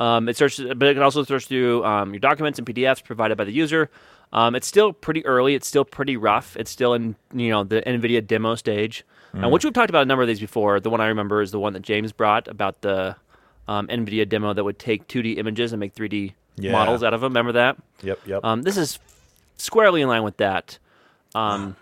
[0.00, 3.36] Um, it searches, but it can also search through um, your documents and PDFs provided
[3.36, 3.90] by the user.
[4.32, 5.54] Um, it's still pretty early.
[5.54, 6.56] It's still pretty rough.
[6.56, 9.44] It's still in you know the NVIDIA demo stage, Hmm.
[9.44, 10.80] and which we've talked about a number of these before.
[10.80, 13.16] The one I remember is the one that James brought about the
[13.68, 16.72] um, NVIDIA demo that would take 2D images and make 3D Yeah.
[16.72, 17.30] models out of them.
[17.32, 17.76] Remember that?
[18.02, 18.40] Yep, yep.
[18.44, 18.98] Um, this is
[19.56, 20.78] squarely in line with that
[21.34, 21.76] um,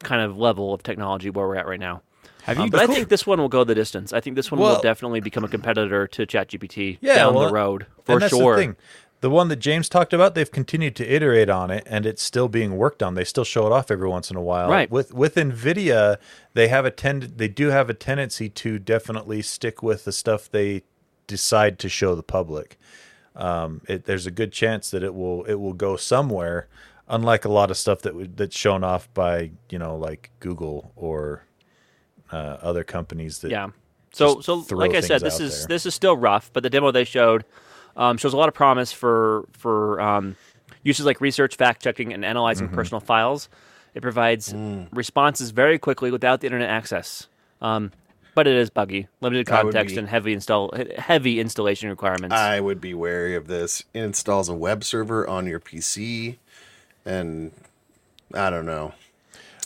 [0.00, 2.02] kind of level of technology where we're at right now.
[2.48, 2.70] Have Um, you?
[2.70, 4.12] but I think this one will go the distance.
[4.12, 7.46] I think this one Well- will definitely become a competitor to ChatGPT Yeah, down well,
[7.48, 8.56] the road for and that's sure.
[8.56, 8.76] The, thing.
[9.20, 12.48] the one that James talked about, they've continued to iterate on it, and it's still
[12.48, 13.14] being worked on.
[13.14, 14.70] They still show it off every once in a while.
[14.70, 14.90] Right.
[14.90, 16.16] With with Nvidia,
[16.54, 20.50] they have a tend they do have a tendency to definitely stick with the stuff
[20.50, 20.82] they
[21.26, 22.78] decide to show the public.
[23.36, 26.66] Um, it, there's a good chance that it will it will go somewhere,
[27.08, 31.44] unlike a lot of stuff that that's shown off by you know like Google or
[32.32, 33.68] uh, other companies that Yeah.
[34.12, 35.68] So so like I said, this is there.
[35.68, 37.44] this is still rough, but the demo they showed
[37.96, 40.36] um, shows a lot of promise for for um,
[40.82, 42.76] uses like research, fact checking, and analyzing Mm-hmm.
[42.76, 43.48] personal files.
[43.94, 44.88] It provides Mm.
[44.92, 47.26] responses very quickly without the internet access.
[47.60, 47.90] Um,
[48.34, 52.34] but it is buggy, limited context, be- and heavy install heavy installation requirements.
[52.34, 53.82] I would be wary of this.
[53.92, 56.36] It installs a web server on your PC,
[57.04, 57.50] and
[58.32, 58.94] I don't know.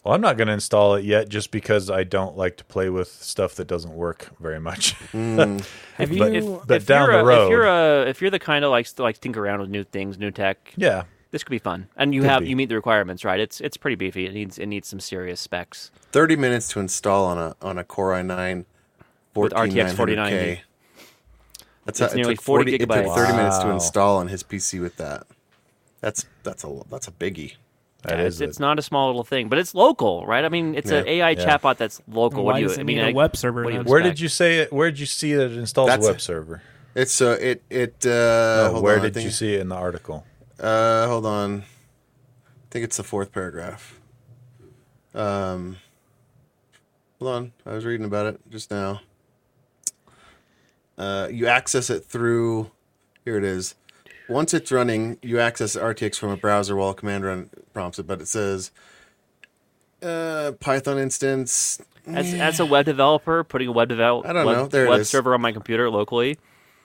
[0.04, 2.90] Well, I'm not going to install it yet just because I don't like to play
[2.90, 4.94] with stuff that doesn't work very much.
[5.12, 5.64] Mm.
[5.96, 6.18] Have you?
[6.18, 8.38] but- if, but if down you're the a, road- if you're a if you're the
[8.38, 11.04] kind of likes to like tinker around with new things, new tech, yeah.
[11.30, 11.86] this could be fun.
[11.96, 12.48] And you Could have be.
[12.48, 13.38] you meet the requirements, right?
[13.38, 14.26] It's it's pretty beefy.
[14.26, 15.90] It needs it needs some serious specs.
[16.10, 18.64] Thirty minutes to install on a on a Core i9
[19.34, 19.96] With RTX 14900K.
[19.96, 20.62] 4090.
[21.84, 23.14] That's It's it nearly took 40 It took gigabytes.
[23.14, 25.26] thirty minutes to install on his PC with that.
[26.00, 27.54] That's that's a that's a biggie.
[28.02, 30.44] That Yeah, is it's, it's not a small little thing, but it's local, right?
[30.44, 31.12] I mean, it's an Yeah.
[31.12, 31.44] AI Yeah.
[31.58, 32.44] chatbot that's local.
[32.44, 32.68] what do you?
[32.68, 33.62] does it I mean, need a I- web server?
[33.62, 33.90] what do you then?
[33.90, 34.16] Where expect?
[34.16, 34.72] did you say it?
[34.72, 36.62] Where did you see that it installs That's a web a- server?
[36.94, 39.68] It's uh it it uh No, hold where on, did think- you see it in
[39.68, 40.26] the article?
[40.58, 41.60] Uh hold on.
[41.62, 41.64] I
[42.70, 43.98] think it's the fourth paragraph.
[45.14, 45.76] Um
[47.20, 47.52] Hold on.
[47.64, 49.00] I was reading about it just now.
[50.98, 52.70] Uh you access it through
[53.24, 53.74] here it is.
[54.28, 58.06] Once it's running, you access RTX from a browser while a command run prompts it,
[58.06, 58.70] but it says
[60.02, 64.56] uh Python instance as, as a web developer, putting a web develop I don't web,
[64.56, 64.66] know.
[64.66, 66.38] There web server on my computer locally.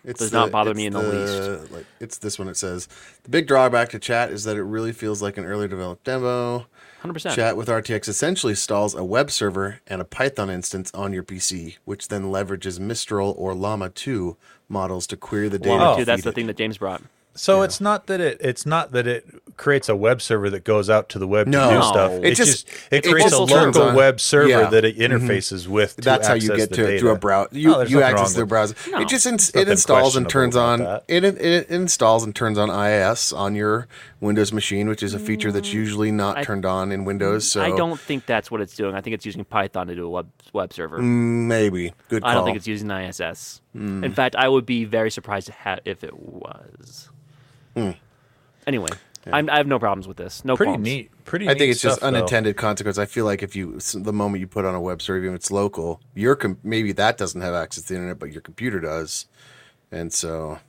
[0.03, 1.71] It's Does not bother me in the least.
[1.71, 2.47] Like it's this one.
[2.47, 2.87] It says
[3.23, 6.67] the big drawback to chat is that it really feels like an early developed demo.
[7.01, 7.35] Hundred percent.
[7.35, 11.77] Chat with RTX essentially stalls a web server and a Python instance on your PC,
[11.83, 14.37] which then leverages Mistral or Llama 2
[14.69, 15.77] models to query the data.
[15.77, 15.91] Wow.
[15.93, 17.01] to Dude, that's the thing that James brought.
[17.37, 20.89] So it's not that it it's not that it creates a web server that goes
[20.89, 21.63] out to the web No.
[21.63, 21.81] to do No.
[21.87, 22.11] stuff.
[22.11, 24.69] It It, just- just, it it creates just a local web server Yeah.
[24.69, 25.95] that it interfaces with.
[25.95, 27.49] To That's how you get to it through a browser.
[27.57, 28.75] You there's you access wrong their with- browser.
[28.91, 29.01] No.
[29.01, 32.57] It just ins- it installs and turns on questionable it, it it installs and turns
[32.57, 33.87] on IIS on your
[34.19, 37.49] Windows machine, which is a feature that's usually not I- turned on in Windows.
[37.51, 38.95] So I don't think that's what it's doing.
[38.95, 40.97] I think it's using Python to do a web web server.
[40.99, 42.31] maybe good call.
[42.31, 43.61] I don't think it's using ISS.
[43.73, 44.03] Hmm.
[44.03, 45.51] In fact, I would be very surprised
[45.85, 47.09] if it was.
[47.77, 47.91] Hmm.
[48.65, 48.89] Anyway,
[49.31, 50.43] I'm, I have no problems with this.
[50.43, 50.81] No problem.
[50.83, 51.11] Pretty qualms.
[51.17, 51.25] neat.
[51.25, 51.45] Pretty.
[51.45, 51.51] Neat.
[51.51, 52.17] I think neat it's just stuff, though.
[52.17, 52.97] unintended consequence.
[52.97, 55.35] I feel like if you, the moment you put on a web server, even if
[55.35, 58.79] it's local, your com- maybe that doesn't have access to the internet, but your computer
[58.79, 59.25] does,
[59.91, 60.59] and so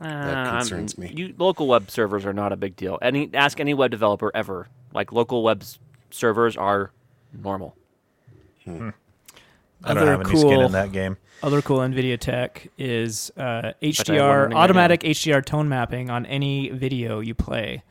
[0.00, 1.14] Uh, That concerns I'm- me.
[1.16, 2.98] You, local web servers are not a big deal.
[3.00, 4.68] Any ask any web developer ever.
[4.92, 5.78] Like local web s-
[6.10, 6.90] servers are
[7.32, 7.76] normal.
[9.84, 11.16] I don't Other have any skin cool- in that game.
[11.42, 16.24] Other cool NVIDIA tech is uh, I have one HDR automatic HDR tone mapping on
[16.26, 17.82] any video you play.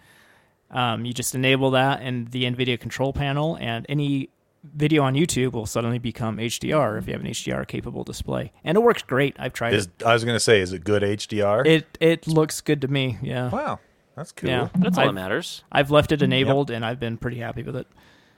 [0.69, 4.29] Um, you just enable that in the NVIDIA control panel, and any
[4.63, 8.77] video on YouTube will suddenly become HDR if you have an HDR capable display, and
[8.77, 9.35] it works great.
[9.37, 10.03] I've tried Is it.
[10.05, 11.65] I was going to say, is it good HDR?
[11.65, 13.17] It it looks good to me.
[13.21, 13.79] Yeah, wow,
[14.15, 14.49] that's cool.
[14.49, 14.69] yeah.
[14.75, 15.65] That's all I've, that matters.
[15.71, 17.87] I've left it enabled, and I've been pretty happy with it.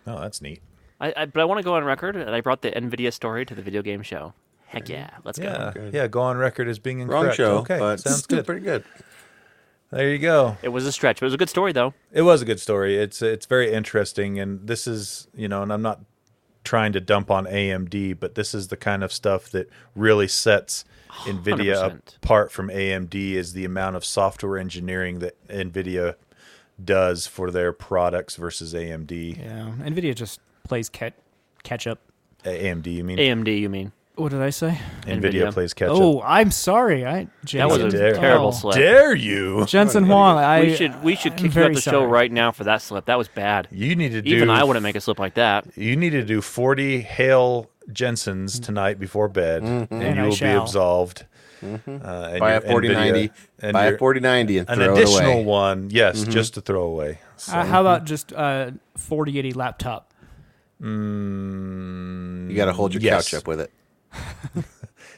[0.07, 0.61] Oh, that's neat.
[1.03, 3.45] I, I, but I want to go on record that I brought the Nvidia story
[3.45, 4.33] to the video game show.
[4.67, 5.89] Heck yeah, let's Yeah, go.
[5.93, 6.07] yeah.
[6.07, 7.37] Go on record as being incorrect.
[7.39, 7.67] wrong incorrect.
[7.69, 7.75] show.
[7.75, 8.45] Okay, but sounds good.
[8.45, 8.83] pretty good.
[9.91, 10.57] There you go.
[10.63, 11.93] It was a stretch, but it was a good story though.
[12.11, 12.97] It was a good story.
[12.97, 15.99] It's it's very interesting, and this is you know, and I'm not
[16.63, 20.85] trying to dump on AMD, but this is the kind of stuff that really sets
[21.25, 22.15] Nvidia 100%.
[22.23, 26.15] apart from AMD is the amount of software engineering that Nvidia
[26.83, 29.37] does for their products versus AMD.
[29.37, 31.13] Yeah, Nvidia just plays catch
[31.63, 31.99] catch up.
[32.45, 33.17] AMD, you mean?
[33.17, 33.91] AMD, you mean?
[34.15, 34.77] What did I say?
[35.03, 35.53] Nvidia, Nvidia.
[35.53, 35.97] plays catch up.
[35.97, 37.03] Oh, I'm sorry.
[37.05, 38.13] I That was a Jensen- dare.
[38.13, 38.51] terrible oh.
[38.51, 38.75] slip.
[38.75, 39.65] Dare you?
[39.65, 40.37] Jensen Huang.
[40.37, 42.07] I we should we should I'm kick you very out the show sorry.
[42.07, 43.05] right now for that slip.
[43.05, 43.67] That was bad.
[43.71, 44.29] You need to do.
[44.35, 45.65] Even I wouldn't make a slip like that.
[45.77, 50.29] You need to do forty Hail Jensens tonight before bed, and, And you I will
[50.31, 50.61] be shall.
[50.61, 51.25] absolved.
[51.63, 53.31] Uh, and Buy your a 4090.
[53.61, 55.43] And Buy your- a 4090 and an throw additional it away.
[55.45, 57.19] one, yes, just to throw away.
[57.37, 60.12] So, Uh, how about just uh, 4080 laptop?
[60.83, 63.29] Mm, You got to hold your yes.
[63.29, 63.71] couch up with it.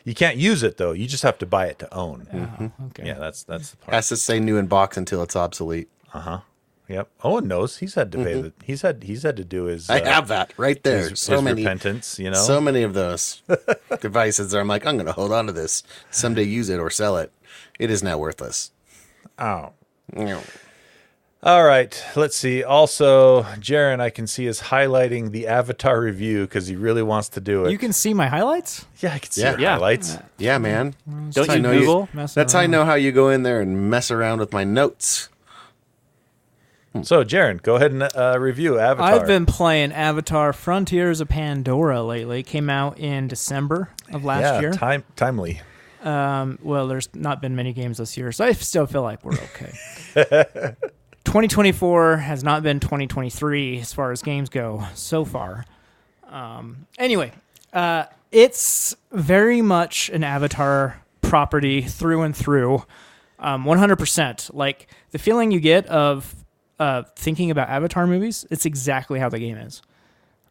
[0.06, 0.92] You can't use it though.
[0.92, 2.28] You just have to buy it to own.
[2.32, 3.08] Oh, okay.
[3.08, 3.96] Yeah, that's that's the part.
[3.96, 5.90] Has to stay new in box until it's obsolete.
[6.14, 6.40] Uh huh.
[6.88, 7.10] Yep.
[7.24, 10.02] Owen knows he's had to pay the he's had he's had to do his I
[10.02, 11.10] uh, have that right there.
[11.10, 12.38] his, so his many, repentance, you know.
[12.38, 13.42] so many of those
[14.02, 14.52] devices.
[14.52, 17.18] That I'm like, I'm going to hold on to this someday, use it or sell
[17.18, 17.32] it.
[17.80, 18.72] It is now worthless.
[19.40, 19.74] oh.
[21.46, 21.52] Yeah.
[21.52, 22.64] All right, let's see.
[22.64, 27.40] Also, Jaron, I can see is highlighting the Avatar review because he really wants to
[27.42, 27.72] do it.
[27.72, 28.86] You can see my highlights.
[29.00, 29.52] yeah, I can see Yeah.
[29.52, 29.72] your Yeah.
[29.74, 30.18] highlights.
[30.38, 30.96] Yeah, man.
[31.32, 32.10] Don't you know Google?
[32.14, 34.64] Messing That's how I know how you go in there and mess around with my
[34.64, 35.30] notes.
[37.04, 39.12] So, Jaron, go ahead and uh, review Avatar.
[39.20, 42.42] I've been playing Avatar: Frontiers of Pandora lately.
[42.42, 44.72] Came out in December of last yeah, year.
[44.72, 45.60] time timely.
[46.06, 49.34] Um, well, there's not been many games this year, so I still feel like we're
[49.34, 50.76] okay.
[51.26, 55.66] 2024 has not been 2023 as far as games go so far.
[56.30, 57.32] Um, anyway,
[57.74, 62.84] uh, it's very much an Avatar property through and through.
[63.40, 64.54] Um, 100%.
[64.54, 66.34] Like the feeling you get of
[66.80, 69.82] uh, thinking about Avatar movies, it's exactly how the game is.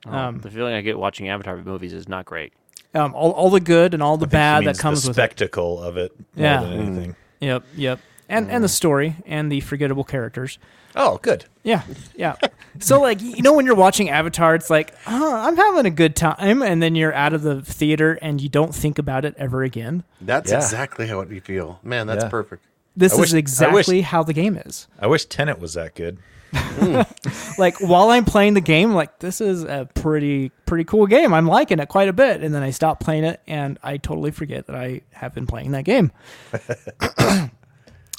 [0.07, 2.53] Um, the feeling I get watching Avatar movies is not great.
[2.95, 5.21] Um, all, all the good and all the I bad that comes the with it.
[5.21, 6.61] spectacle of it more Yeah.
[6.61, 7.17] than anything.
[7.41, 8.01] Yep, yep.
[8.29, 8.71] And and the mm.
[8.71, 10.59] story and the forgettable characters.
[10.97, 11.47] Oh, good.
[11.63, 11.83] Yeah,
[12.15, 12.37] yeah.
[12.79, 16.15] so like you know when you're watching Avatar, it's like, oh, I'm having a good
[16.17, 19.63] time, and then you're out of the theater and you don't think about it ever
[19.63, 20.05] again.
[20.21, 20.59] That's Yeah.
[20.59, 21.81] exactly how it you feel.
[21.83, 22.31] Man, that's Yeah.
[22.31, 22.65] perfect.
[22.97, 24.87] This I is wish- I wish- exactly how the game is.
[25.01, 26.19] I wish Tenet was that good.
[26.55, 27.03] Hmm.
[27.59, 31.33] Like while I'm playing the game, like this is a pretty pretty cool game.
[31.33, 34.33] I'm liking it quite a bit, and then I stop playing it, and I totally
[34.33, 36.11] forget that I have been playing that game.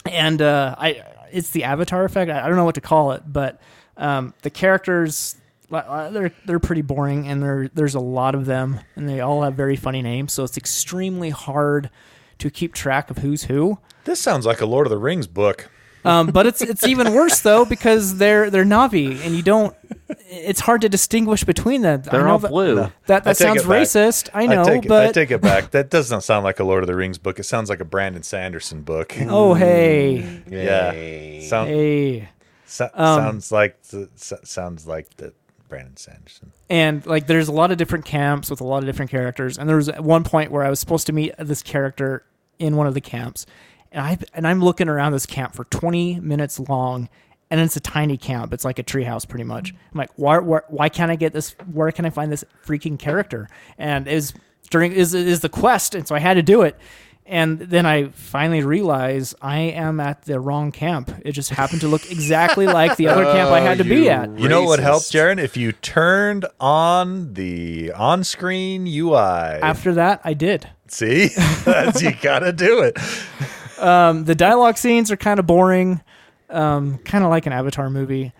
[0.06, 2.32] and uh, I, it's the Avatar effect.
[2.32, 3.60] I, I don't know what to call it, but
[3.98, 5.36] um, the characters
[5.70, 9.56] they're they're pretty boring, and there there's a lot of them, and they all have
[9.56, 10.34] very funny names.
[10.34, 11.90] So it's extremely hard
[12.40, 13.80] to keep track of who's who.
[14.04, 15.72] This sounds like a Lord of the Rings book.
[16.06, 19.76] Um, but it's it's even worse though because they're they're Na'vi, and you don't.
[20.30, 22.04] It's hard to distinguish between them.
[22.08, 22.76] I They're know all that- blue.
[23.08, 24.30] That I that sounds racist.
[24.34, 25.72] I know, I take, it, but I take it back.
[25.72, 27.40] That doesn't sound like a Lord of the Rings book.
[27.40, 29.16] It sounds like a Brandon Sanderson book.
[29.22, 31.42] oh hey yeah, Yay.
[31.42, 32.30] Sound, hey,
[32.66, 35.34] so- Um, sounds like the, so- sounds like the
[35.70, 36.52] Brandon Sanderson.
[36.70, 39.58] and like there's a lot of different camps with a lot of different characters.
[39.58, 42.24] And there was one point where I was supposed to meet this character
[42.60, 43.46] in one of the camps,
[43.96, 47.10] and I and I'm looking around this camp for 20 minutes long.
[47.52, 48.54] And it's a tiny camp.
[48.54, 49.72] It's like a treehouse, pretty much.
[49.72, 51.56] I'm like, why, why, why can't I get this?
[51.72, 53.48] Where can I find this freaking character?
[53.78, 54.34] And is
[54.72, 56.76] during is is the quest, and so I had to do it.
[57.28, 61.12] And then I finally realized I am at the wrong camp.
[61.24, 64.10] It just happened to look exactly like the other camp I had to be you
[64.10, 64.40] at.
[64.40, 65.36] You know what helped, Racist.
[65.36, 65.44] Jaron?
[65.44, 69.16] If you turned on the on-screen UI.
[69.18, 70.70] After that, I did.
[70.88, 71.24] See,
[72.00, 72.98] you gotta do it.
[73.80, 76.02] Um, the dialogue scenes are kind of boring,
[76.50, 78.32] um, kind of like an Avatar movie.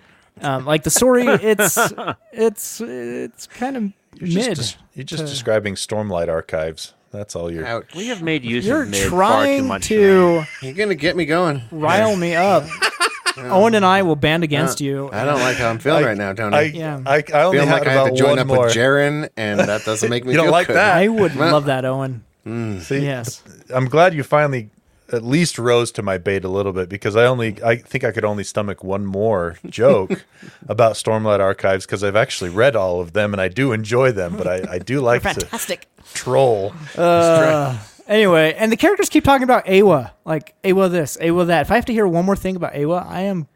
[0.42, 1.78] Um, like the story, it's
[2.34, 3.84] it's it's kind of
[4.20, 4.56] You're mid.
[4.56, 6.94] just, you're just to- describing Stormlight archives.
[7.12, 7.66] That's all you're.
[7.66, 7.96] Ouch.
[7.96, 9.86] We have made use You're of mid far too trying much.
[9.88, 11.62] to You're gonna get me going.
[11.72, 12.66] rile me up.
[13.38, 15.10] Owen and I will band against you.
[15.12, 16.56] I don't like how I'm feeling I- right now, Tony.
[16.58, 17.02] I, Yeah.
[17.06, 18.66] I, I only Feeling had like I about have to join one up more.
[18.66, 20.32] with Jaren, and that doesn't make me.
[20.32, 20.76] You don't feel like good.
[20.78, 20.96] that?
[20.98, 22.24] I would love that, Owen.
[22.46, 23.42] See, Yes.
[23.74, 24.70] I'm glad you finally
[25.12, 28.12] at least rose to my bait a little bit because I only I think I
[28.12, 30.26] could only stomach one more joke
[30.68, 34.36] about Stormlight Archives because I've actually read all of them and I do enjoy them,
[34.36, 35.88] but I, I do like to Fantastic.
[36.14, 36.74] troll.
[36.98, 41.62] Uh, anyway, and the characters keep talking about Eywa, like Eywa this, Eywa that.
[41.62, 43.48] If I have to hear one more thing about Eywa, I am,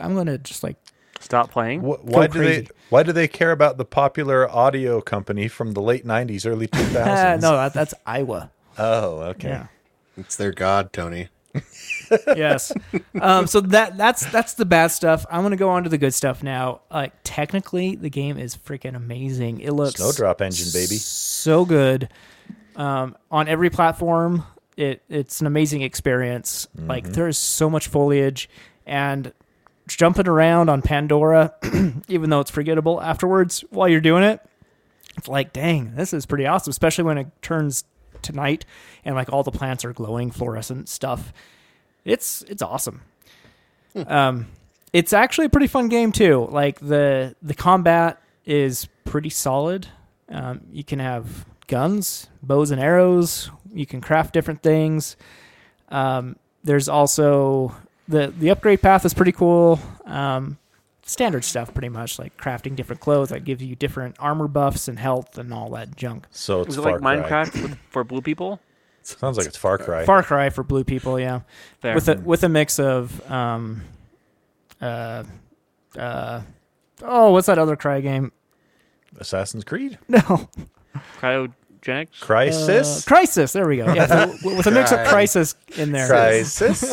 [0.00, 0.76] I'm gonna just like
[1.20, 1.80] Stop playing.
[1.82, 2.62] Wh- Why do crazy.
[2.62, 6.66] they Why do they care about the popular audio company from the late '90s, early
[6.66, 7.06] 2000s?
[7.06, 8.48] ah, no, that, that's Aiwa.
[8.78, 9.48] Oh, okay.
[9.48, 9.66] Yeah.
[10.20, 11.28] It's their god, Tony.
[12.36, 12.72] yes.
[13.20, 15.26] Um, so that that's that's the bad stuff.
[15.30, 16.80] I'm gonna go on to the good stuff now.
[16.90, 19.60] Like technically, the game is freaking amazing.
[19.60, 20.96] It looks Snowdrop engine, baby.
[20.96, 22.08] so good
[22.76, 24.44] um, on every platform.
[24.76, 26.68] It it's an amazing experience.
[26.76, 27.12] Like Mm-hmm.
[27.14, 28.48] there is so much foliage
[28.86, 29.32] and
[29.88, 31.52] jumping around on Pandora,
[32.08, 34.40] even though it's forgettable afterwards while you're doing it.
[35.18, 37.84] It's like, dang, this is pretty awesome, especially when it turns
[38.22, 38.64] to night
[39.04, 41.32] and like all the plants are glowing fluorescent stuff.
[42.04, 43.02] It's it's awesome.
[43.94, 44.46] Um,
[44.92, 46.48] it's actually a pretty fun game too.
[46.50, 49.86] Like the the combat is pretty solid.
[50.28, 53.50] Um, you can have guns, bows and arrows.
[53.72, 55.16] You can craft different things.
[55.88, 57.74] Um, there's also
[58.08, 59.80] the the upgrade path is pretty cool.
[60.04, 60.58] Um,
[61.10, 64.98] standard stuff, pretty much like crafting different clothes that gives you different armor buffs and
[64.98, 66.26] health and all that junk.
[66.30, 67.44] So it's Is it Far like Cry.
[67.44, 68.60] Minecraft for blue people?
[69.02, 70.04] Sounds like it's Far Cry.
[70.04, 71.40] Far Cry for blue people, yeah,
[71.80, 71.94] Fair.
[71.94, 73.82] with a with a mix of um,
[74.80, 75.24] uh,
[75.98, 76.42] uh,
[77.02, 78.30] oh, what's that other Cry game?
[79.18, 79.98] Assassin's Creed.
[80.08, 80.48] No,
[81.18, 82.20] Cryogenics?
[82.20, 83.06] Crysis.
[83.06, 83.52] Uh, Crysis.
[83.52, 83.92] There we go.
[83.92, 86.08] Yeah, so with a mix of Crysis in there.
[86.08, 86.84] Crysis.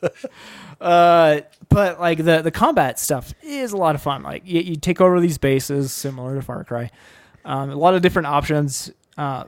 [0.80, 4.22] Uh, but like the the combat stuff is a lot of fun.
[4.22, 6.90] Like you, you take over these bases similar to Far Cry.
[7.44, 8.90] Um, a lot of different options.
[9.16, 9.44] Uh,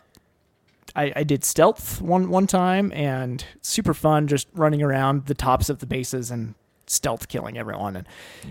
[0.95, 5.69] I, I did stealth one one time and super fun, just running around the tops
[5.69, 6.55] of the bases and
[6.87, 7.97] stealth killing everyone.
[7.97, 8.07] And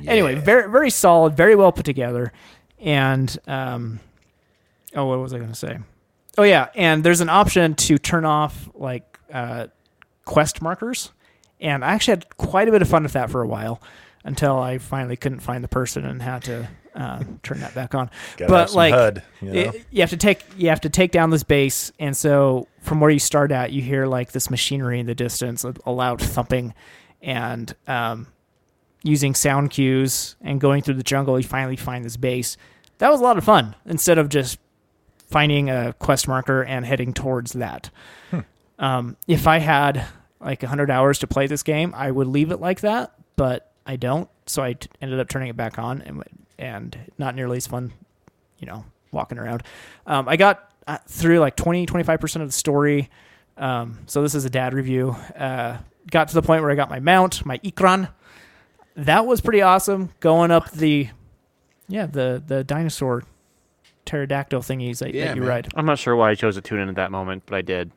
[0.07, 2.31] anyway, very very solid, very well put together.
[2.79, 3.99] And um,
[4.93, 5.79] oh, what was I going to say?
[6.37, 9.67] Oh yeah, and there's an option to turn off like uh,
[10.25, 11.11] quest markers,
[11.61, 13.81] and I actually had quite a bit of fun with that for a while
[14.23, 18.09] until I finally couldn't find the person and had to uh, turn that back on.
[18.47, 19.59] But like HUD, you know?
[19.59, 22.99] it- you have to take you have to take down this base, and so from
[22.99, 26.21] where you start at, you hear like this machinery in the distance, a, a loud
[26.21, 26.73] thumping,
[27.21, 28.27] and um,
[29.03, 32.57] using sound cues and going through the jungle, you finally find this base.
[32.97, 33.75] That was a lot of fun.
[33.85, 34.57] Instead of just
[35.29, 37.89] finding a quest marker and heading towards that.
[38.79, 40.05] Um, if I had
[40.39, 43.95] like 100 hours to play this game, I would leave it like that, but I
[43.95, 44.29] don't.
[44.45, 46.23] So I t- ended up turning it back on and
[46.57, 47.91] and not nearly as fun,
[48.59, 49.63] you know, walking around.
[50.07, 53.09] Um, I got uh, through like 20, 25% of the story.
[53.57, 55.15] Um, so this is a dad review.
[55.35, 55.77] Uh,
[56.11, 58.09] got to the point where I got my mount, my Ikran.
[58.95, 60.11] That was pretty awesome.
[60.21, 61.09] Going up the,
[61.89, 63.23] yeah, the the dinosaur
[64.05, 65.49] pterodactyl thingies that, Yeah, that you man.
[65.49, 65.67] ride.
[65.75, 67.91] I'm not sure why I chose to tune in at that moment, but I did.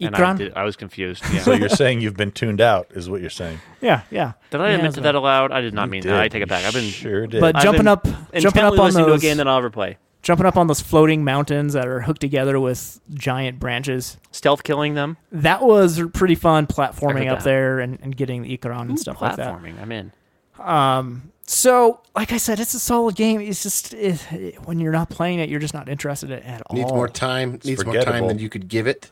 [0.00, 1.22] And I, did, I was confused.
[1.32, 1.40] Yeah.
[1.42, 3.60] So you're saying you've been tuned out, is what you're saying?
[3.80, 4.32] Yeah, yeah.
[4.50, 5.52] did I Yeah, admit to that aloud?
[5.52, 6.10] I did not You mean did.
[6.10, 6.20] that.
[6.20, 6.64] I take it back.
[6.64, 7.40] I've been sure did.
[7.40, 8.04] But I've jumping up,
[8.36, 9.98] jumping up on listening those, to a game that I'll ever play.
[10.22, 14.16] jumping up on those floating mountains that are hooked together with giant branches.
[14.32, 15.16] Stealth killing them.
[15.30, 17.44] That was pretty fun platforming up that.
[17.44, 19.54] there and, and getting the Ikran and stuff like that.
[19.54, 19.80] Platforming.
[19.80, 20.12] I'm in.
[20.58, 23.40] Um, so like I said, it's a solid game.
[23.40, 26.44] It's just it, it- when you're not playing it, you're just not interested in it
[26.44, 26.76] at all.
[26.76, 27.60] Needs more time.
[27.64, 29.10] Needs more time than you could give it.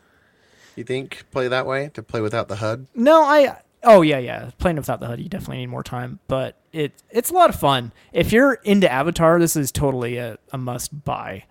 [0.75, 2.87] You think play that way to play without the HUD?
[2.95, 3.57] No, I.
[3.83, 4.49] Oh yeah, yeah.
[4.59, 7.55] Playing without the HUD, you definitely need more time, but it it's a lot of
[7.59, 7.91] fun.
[8.13, 11.43] If you're into Avatar, this is totally a, a must buy.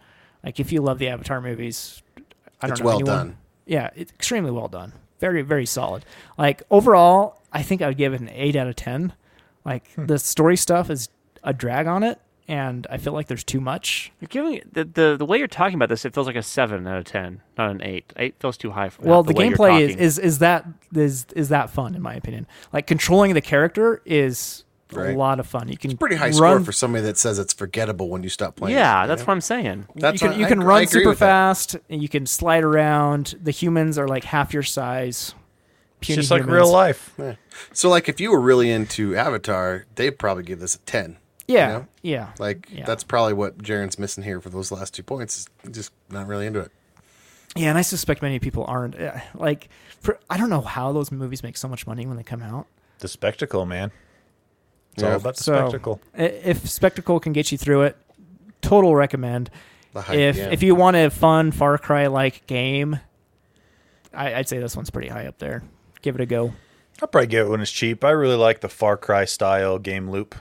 [0.42, 2.02] Like if you love the Avatar movies,
[2.60, 3.36] I don't It's know well anyone- done.
[3.66, 4.92] Yeah, it's extremely well done.
[5.20, 6.04] Very very solid.
[6.38, 9.12] Like overall, I think I would give it an eight out of ten.
[9.64, 10.06] Like Hmm.
[10.06, 11.08] the story stuff is
[11.44, 14.12] a drag on it, and I feel like there's too much.
[14.20, 16.04] You're giving the, the the way you're talking about this.
[16.04, 18.12] It feels like a seven out of ten, not an eight.
[18.16, 21.48] Eight feels too high for Well, the, the, gameplay is, is is that is is
[21.50, 22.46] that fun in my opinion.
[22.72, 25.14] Like controlling the character is Right.
[25.14, 25.70] a lot of fun.
[25.70, 28.56] You can Pretty high run, score for somebody that says it's forgettable when you stop
[28.56, 28.76] playing.
[28.76, 29.26] yeah, you that's know?
[29.28, 29.86] what I'm saying.
[29.94, 31.24] That's you can what- you I can I run agree super with that.
[31.26, 33.34] fast and you can slide around.
[33.42, 35.34] The humans are like half your size.
[35.98, 37.14] It's puny just like real life.
[37.18, 37.36] Yeah.
[37.72, 41.16] So, like, if you were really into Avatar, they'd probably give this a ten.
[41.52, 41.86] Yeah, know?
[42.02, 42.28] yeah.
[42.38, 42.84] Like, Yeah.
[42.84, 45.36] that's probably what Jaron's missing here for those last two points.
[45.64, 46.70] Is just not really into it.
[47.54, 48.98] Yeah, and I suspect many people aren't.
[48.98, 49.68] Uh, Like,
[50.00, 52.66] for, I don't know how those movies make so much money when they come out.
[53.00, 53.90] The spectacle, man.
[54.94, 55.10] It's Yeah.
[55.10, 56.00] all about the So- spectacle.
[56.14, 57.96] If spectacle can get you through it,
[58.62, 59.50] total recommend.
[59.94, 60.48] Hype, if yeah.
[60.50, 62.98] if you want a fun Far Cry like game,
[64.14, 65.62] I, I'd say this one's pretty high up there.
[66.00, 66.54] Give it a go.
[67.02, 68.02] I'll probably get it when it's cheap.
[68.04, 70.34] I really like the Far Cry style game loop.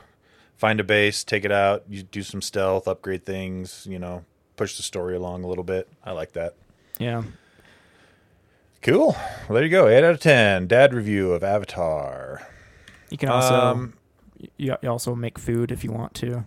[0.61, 4.23] Find a base, take it out, you do some stealth, upgrade things, you know,
[4.57, 5.87] push the story along a little bit.
[6.03, 6.53] I like that.
[6.99, 7.23] Yeah.
[8.83, 9.15] Cool.
[9.47, 9.87] Well, there you go.
[9.87, 10.67] 8 out of 10.
[10.67, 12.47] Dad review of Avatar.
[13.09, 13.93] You can also Um,
[14.57, 16.45] you, you also make food if you want to,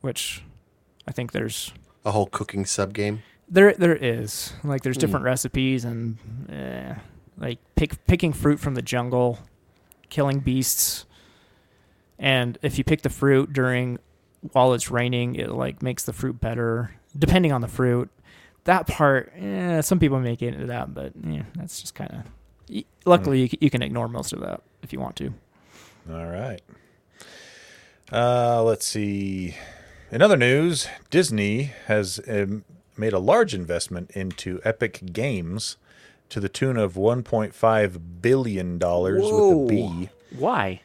[0.00, 0.42] which
[1.06, 1.72] I think there's
[2.04, 3.22] a whole cooking sub game.
[3.48, 5.00] there there is like there's Hmm.
[5.02, 6.18] different recipes and
[6.50, 6.94] eh,
[7.38, 9.38] like pick, picking fruit from the jungle,
[10.08, 11.04] killing beasts,
[12.22, 13.98] and if you pick the fruit during
[14.52, 18.08] while it's raining, it like makes the fruit better depending on the fruit.
[18.64, 22.84] That part, eh, some people make it into that, but yeah, that's just kind of.
[23.04, 25.34] Luckily, you, you can ignore most of that if you want to.
[26.08, 26.62] All right.
[28.12, 29.56] Uh, let's see.
[30.12, 32.64] In other news, Disney has um,
[32.96, 35.76] made a large investment into Epic Games
[36.28, 40.08] to the tune of 1.5 billion dollars with a B.
[40.30, 40.82] Why?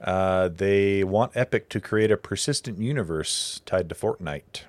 [0.00, 4.62] Uh, they want Epic to create a persistent universe tied to Fortnite.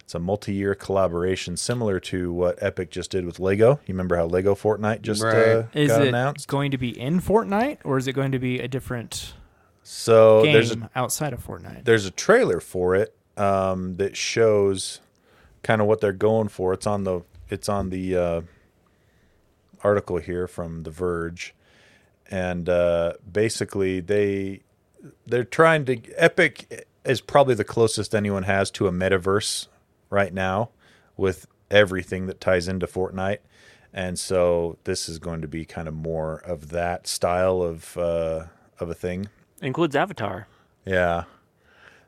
[0.00, 3.72] It's a multi-year collaboration similar to what Epic just did with Lego.
[3.86, 5.34] You remember how Lego Fortnite just Right.
[5.36, 6.48] uh, Is got it announced?
[6.48, 9.34] going to be in Fortnite or is it going to be a different
[9.84, 11.84] So game there's a outside of Fortnite?
[11.84, 15.00] there's a trailer for it um, that shows
[15.62, 16.72] kind of what they're going for.
[16.72, 18.40] It's on the it's on the uh,
[19.84, 21.54] article here from The Verge,
[22.30, 24.60] and uh, basically they
[25.26, 29.68] they're trying to Epic is probably the closest anyone has to a metaverse
[30.10, 30.70] right now
[31.16, 33.38] with everything that ties into Fortnite.
[33.92, 38.46] And so this is going to be kind of more of that style of uh,
[38.78, 39.28] of a thing.
[39.60, 40.46] Includes Avatar.
[40.84, 41.24] Yeah.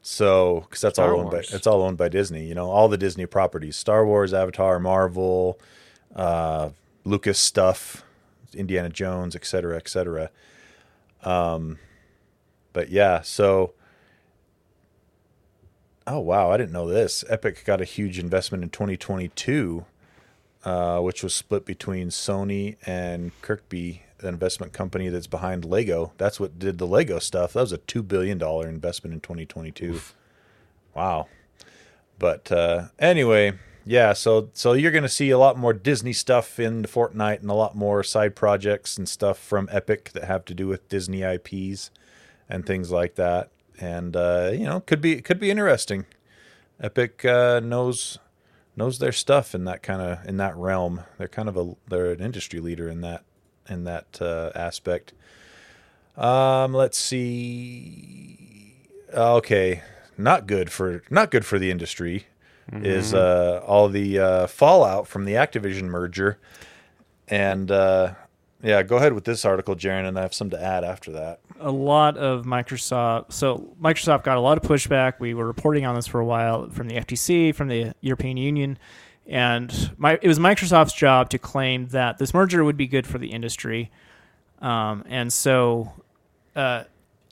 [0.05, 1.51] So, because that's Star all owned Wars.
[1.51, 2.45] by it's all owned by Disney.
[2.45, 5.61] You know, all the Disney properties: Star Wars, Avatar, Marvel,
[6.15, 6.71] uh,
[7.05, 8.05] Lucas stuff,
[8.55, 10.31] Indiana Jones, et cetera, et cetera.
[11.23, 11.79] Um,
[12.73, 13.75] but yeah, so.
[16.05, 17.25] Oh wow, I didn't know this.
[17.29, 19.85] Epic got a huge investment in 2022,
[20.65, 26.13] uh, which was split between Sony and Kirkbi, the investment company that's behind Lego.
[26.19, 27.53] That's what did the Lego stuff.
[27.53, 30.01] That was a two billion dollar investment in 2022.
[30.95, 31.29] Wow.
[32.19, 33.53] But uh, anyway,
[33.85, 34.13] yeah.
[34.13, 37.55] So so you're going to see a lot more Disney stuff in Fortnite and a
[37.55, 41.91] lot more side projects and stuff from Epic that have to do with Disney IPs
[42.49, 43.51] and things like that.
[43.81, 46.07] And uh, you know, could be could be interesting.
[46.81, 48.19] Epic uh, knows
[48.77, 51.03] knows their stuff in that kind of in that realm.
[51.19, 53.25] They're kind of a they're an industry leader in that
[53.69, 55.13] in that uh, aspect.
[56.17, 58.77] Um, let's see.
[59.13, 59.83] Okay,
[60.17, 62.27] not good for not good for the industry
[62.73, 66.39] is uh, all the uh, fallout from the Activision merger,
[67.29, 68.15] and uh,
[68.63, 71.41] yeah, go ahead with this article, Jaron, and I have some to add after that.
[71.61, 73.33] a lot of Microsoft.
[73.33, 75.15] So Microsoft got a lot of pushback.
[75.19, 78.79] We were reporting on this for a while from the FTC, from the European Union,
[79.27, 83.19] and my, it was Microsoft's job to claim that this merger would be good for
[83.19, 83.91] the industry.
[84.61, 85.93] Um, and so,
[86.55, 86.85] uh,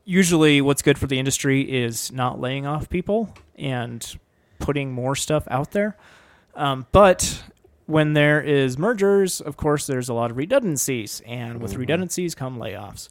[0.05, 4.18] usually, what's good for the industry is not laying off people and
[4.61, 5.96] putting more stuff out there.
[6.54, 7.42] Um, but
[7.86, 12.58] when there is mergers, of course, there's a lot of redundancies, and with redundancies come
[12.58, 13.08] layoffs.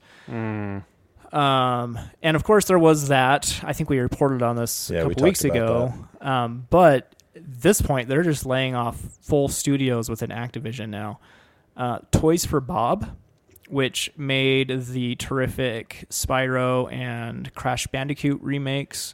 [1.31, 3.59] Um, and of course, there was that.
[3.63, 5.93] I think we reported on this Yeah, a we couple weeks ago.
[6.21, 11.19] Um, but at this point, they're just laying off full studios within Activision now.
[11.77, 13.15] Uh, Toys for Bob,
[13.69, 19.13] which made the terrific Spyro and Crash Bandicoot remakes.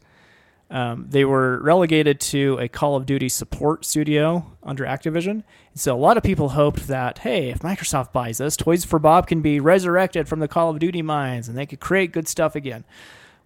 [0.76, 5.44] Um, they were relegated to a Call of Duty support studio under Activision.
[5.74, 9.26] So a lot of people hoped that, hey, if Microsoft buys this, Toys for Bob
[9.26, 12.56] can be resurrected from the Call of Duty mines and they could create good stuff
[12.56, 12.84] again.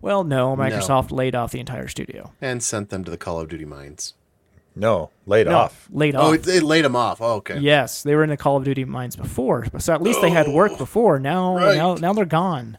[0.01, 2.31] Well, no, Microsoft laid off the entire studio.
[2.41, 4.15] and sent them to the Call of Duty mines.
[4.75, 5.87] No, laid No, off.
[5.91, 6.33] laid Oh, off.
[6.35, 7.21] it, they laid them off.
[7.21, 7.59] Oh, okay.
[7.59, 10.47] Yes, they were in the Call of Duty mines before, so at least they had
[10.47, 11.19] work before.
[11.19, 11.75] Now, Right.
[11.77, 12.77] now, now they're gone.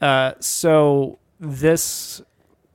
[0.00, 2.22] Uh, so this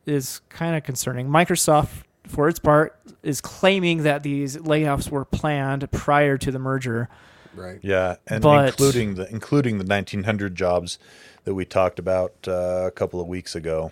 [0.08, 1.28] is kind of concerning.
[1.28, 7.10] Microsoft, for its part, is claiming that these layoffs were planned prior to the merger.
[7.55, 7.80] Right.
[7.82, 10.99] Yeah, and But- including the including the 1900 jobs
[11.43, 13.91] that we talked about uh, a couple of weeks ago.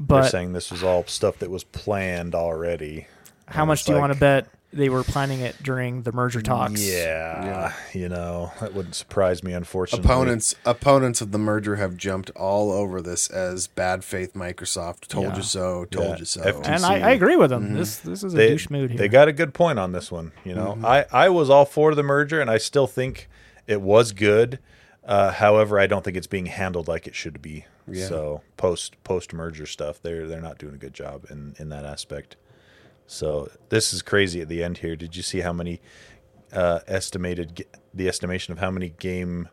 [0.00, 3.06] They're But saying this was all stuff that was planned already.
[3.46, 6.42] how much it's do you want to bet they were planning it during the merger
[6.42, 6.86] talks?
[6.86, 9.52] Yeah, you know that wouldn't surprise me.
[9.52, 15.08] Unfortunately, Opponents opponents of the merger have jumped all over this as bad faith Microsoft
[15.08, 15.36] told Yeah.
[15.36, 16.16] you so, told Yeah.
[16.18, 16.40] you so.
[16.42, 16.66] FTC.
[16.66, 17.74] And I, I agree with them.
[17.74, 18.98] This this is a they, douche mood here.
[18.98, 20.32] they got a good point on this one.
[20.44, 23.28] You know, I I was all for the merger, and I still think
[23.66, 24.58] it was good.
[25.04, 27.64] Uh, however, I don't think it's being handled like it should be.
[27.90, 28.06] Yeah.
[28.06, 31.86] So post post merger stuff, they're they're not doing a good job in in that
[31.86, 32.36] aspect.
[33.08, 34.94] So this is crazy at the end here.
[34.94, 35.80] Did you see how many
[36.52, 39.48] uh, estimated the estimation of how many game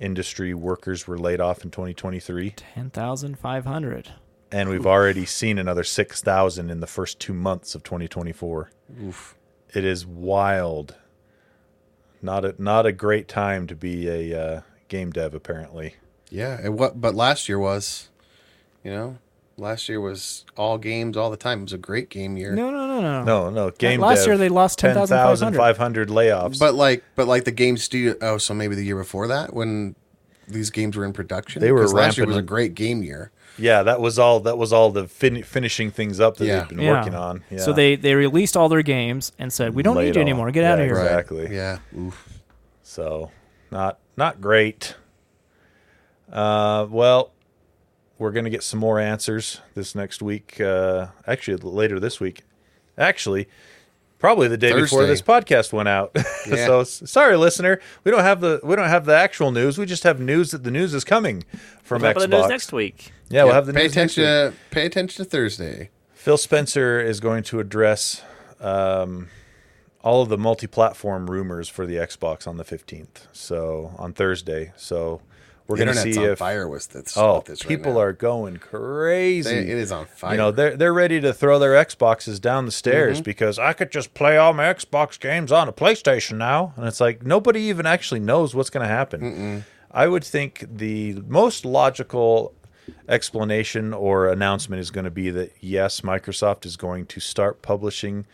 [0.00, 2.50] industry workers were laid off in 2023?
[2.50, 4.12] ten thousand five hundred.
[4.52, 8.68] And we've already seen another 6,000 in the first two months of 2024.
[9.04, 9.36] Oof.
[9.72, 10.96] It is wild.
[12.20, 15.94] Not a not a great time to be a uh, game dev, apparently.
[16.30, 18.08] Yeah, it what but last year was,
[18.82, 19.18] you know,
[19.60, 21.60] last year was all games all the time.
[21.60, 22.52] It was a great game year.
[22.54, 23.22] No, no, no, no.
[23.24, 25.38] No, no, game last dev, year they lost 10,500.
[25.52, 26.58] 10,500 layoffs.
[26.58, 29.94] But like but like the game studio oh, so maybe the year before that when
[30.48, 31.60] these games were in production.
[31.62, 33.30] They were 'Cause last year was a great game year.
[33.58, 34.40] Yeah, that was all.
[34.40, 36.60] That was all the fin- finishing things up that Yeah.
[36.60, 36.92] they've been Yeah.
[36.98, 37.44] working on.
[37.50, 37.58] Yeah.
[37.58, 40.24] So they they released all their games and said, "We don't Laid need you off.
[40.24, 40.50] anymore.
[40.50, 41.38] Get Yeah, out of here." exactly.
[41.44, 41.56] Exactly.
[41.56, 41.78] Yeah.
[42.06, 42.28] Oof.
[42.82, 43.30] So
[43.70, 44.94] not not great.
[46.32, 47.32] Uh, well,
[48.20, 50.60] we're gonna get some more answers this next week.
[50.60, 52.42] Uh, actually, later this week.
[52.98, 53.48] Actually,
[54.18, 56.14] probably the day before this podcast went out.
[56.46, 56.66] Yeah.
[56.66, 57.80] so sorry, listener.
[58.02, 59.76] We don't have the we don't have the actual news.
[59.78, 61.44] We just have news that the news is coming
[61.82, 62.18] from We'll Xbox.
[62.20, 63.12] the news next week.
[63.28, 64.44] Yeah, we'll have the pay news next attention.
[64.52, 64.60] week.
[64.70, 65.90] To, pay attention to Thursday.
[66.14, 68.22] Phil Spencer is going to address
[68.60, 69.28] um,
[70.02, 73.26] all of the multi-platform rumors for the Xbox on the 15th.
[73.32, 74.72] So on Thursday.
[74.76, 75.20] So
[75.70, 77.16] we're going to see on if fire with this.
[77.16, 78.00] oh this people now.
[78.00, 79.48] are going crazy.
[79.50, 80.32] They- it is on fire.
[80.32, 83.24] You know they're they're ready to throw their Xboxes down the stairs Mm-hmm.
[83.24, 87.00] because I could just play all my Xbox games on a PlayStation now, and it's
[87.00, 89.64] like nobody even actually knows what's going to happen.
[89.92, 92.54] I would think the most logical
[93.08, 98.26] explanation or announcement is going to be that yes, Microsoft is going to start publishing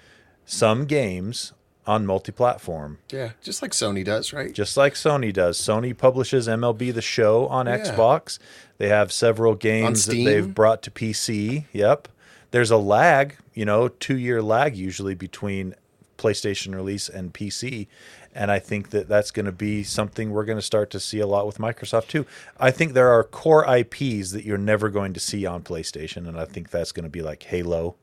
[0.45, 1.53] some games
[1.87, 4.53] on multi-platform yeah, just like Sony does, right?
[4.53, 5.59] just like Sony does.
[5.59, 7.79] Sony publishes MLB The Show on Yeah.
[7.79, 8.39] Xbox.
[8.79, 11.65] They have several games that they've brought to PC.
[11.73, 12.09] Yep.
[12.51, 15.75] There's a lag, you know, two year lag usually between
[16.19, 17.87] PlayStation release and PC.
[18.35, 21.21] And I think that that's going to be something we're going to start to see
[21.21, 22.27] a lot with Microsoft too.
[22.59, 26.29] I think there are core IPs that you're never going to see on PlayStation.
[26.29, 27.95] And I think that's going to be like Halo.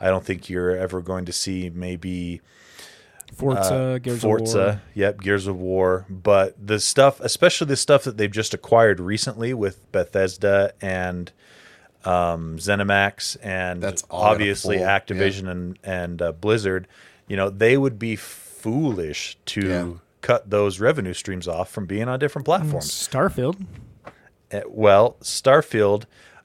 [0.00, 2.40] I don't think you're ever going to see maybe
[3.34, 4.82] Forza, Gears Uh, Forza, of War.
[4.94, 6.06] yep, Gears of War.
[6.08, 11.30] But the stuff, especially the stuff that they've just acquired recently with Bethesda and
[12.04, 16.86] um, ZeniMax, and That's obviously pull, Activision and and uh, Blizzard,
[17.26, 19.88] you know, they would be foolish to Yeah.
[20.20, 22.90] cut those revenue streams off from being on different platforms.
[22.90, 23.64] Starfield.
[24.52, 26.04] Uh, Well, Starfield,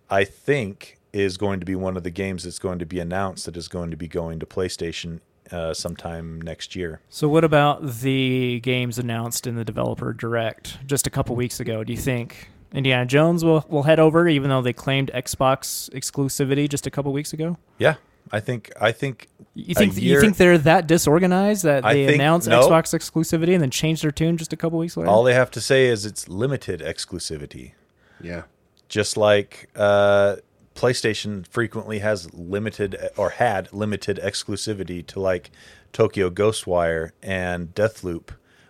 [0.09, 3.45] I think, is going to be one of the games that's going to be announced
[3.45, 5.19] that is going to be going to PlayStation
[5.51, 7.01] uh, sometime next year.
[7.09, 11.83] So what about the games announced in the developer direct just a couple weeks ago?
[11.83, 16.67] Do you think Indiana Jones will, will head over even though they claimed Xbox exclusivity
[16.69, 17.57] just a couple weeks ago?
[17.77, 17.95] Yeah,
[18.31, 22.15] I think I think You A think you think they're that disorganized that they think-
[22.15, 22.61] announced no.
[22.67, 25.09] Xbox exclusivity and then changed their tune just a couple weeks later?
[25.09, 27.73] all they have to say is it's limited exclusivity,
[28.21, 28.43] yeah.
[28.89, 30.37] just like uh,
[30.75, 35.51] PlayStation frequently has limited or had limited exclusivity to like
[35.91, 38.29] Tokyo Ghostwire and Deathloop.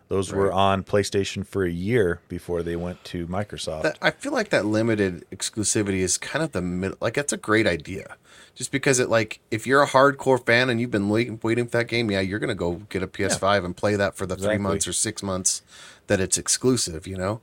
[0.10, 3.82] Those were on PlayStation for a year before they went to Microsoft.
[3.82, 6.98] That, I feel like that limited exclusivity is kind of the middle.
[7.02, 8.18] Like that's a great idea,
[8.54, 11.78] just because it like if you're a hardcore fan and you've been waiting, waiting for
[11.78, 14.60] that game, yeah, you're gonna go get a PS5 and play that for the three
[14.60, 15.64] months or six months
[16.08, 17.08] that it's exclusive.
[17.08, 17.42] You know,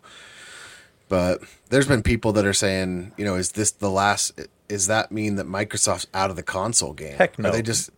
[1.10, 4.40] but there's been people that are saying, you know, is this the last?
[4.70, 7.16] Is that mean that Microsoft's out of the console game?
[7.18, 7.50] Heck Are no.
[7.50, 7.90] they just?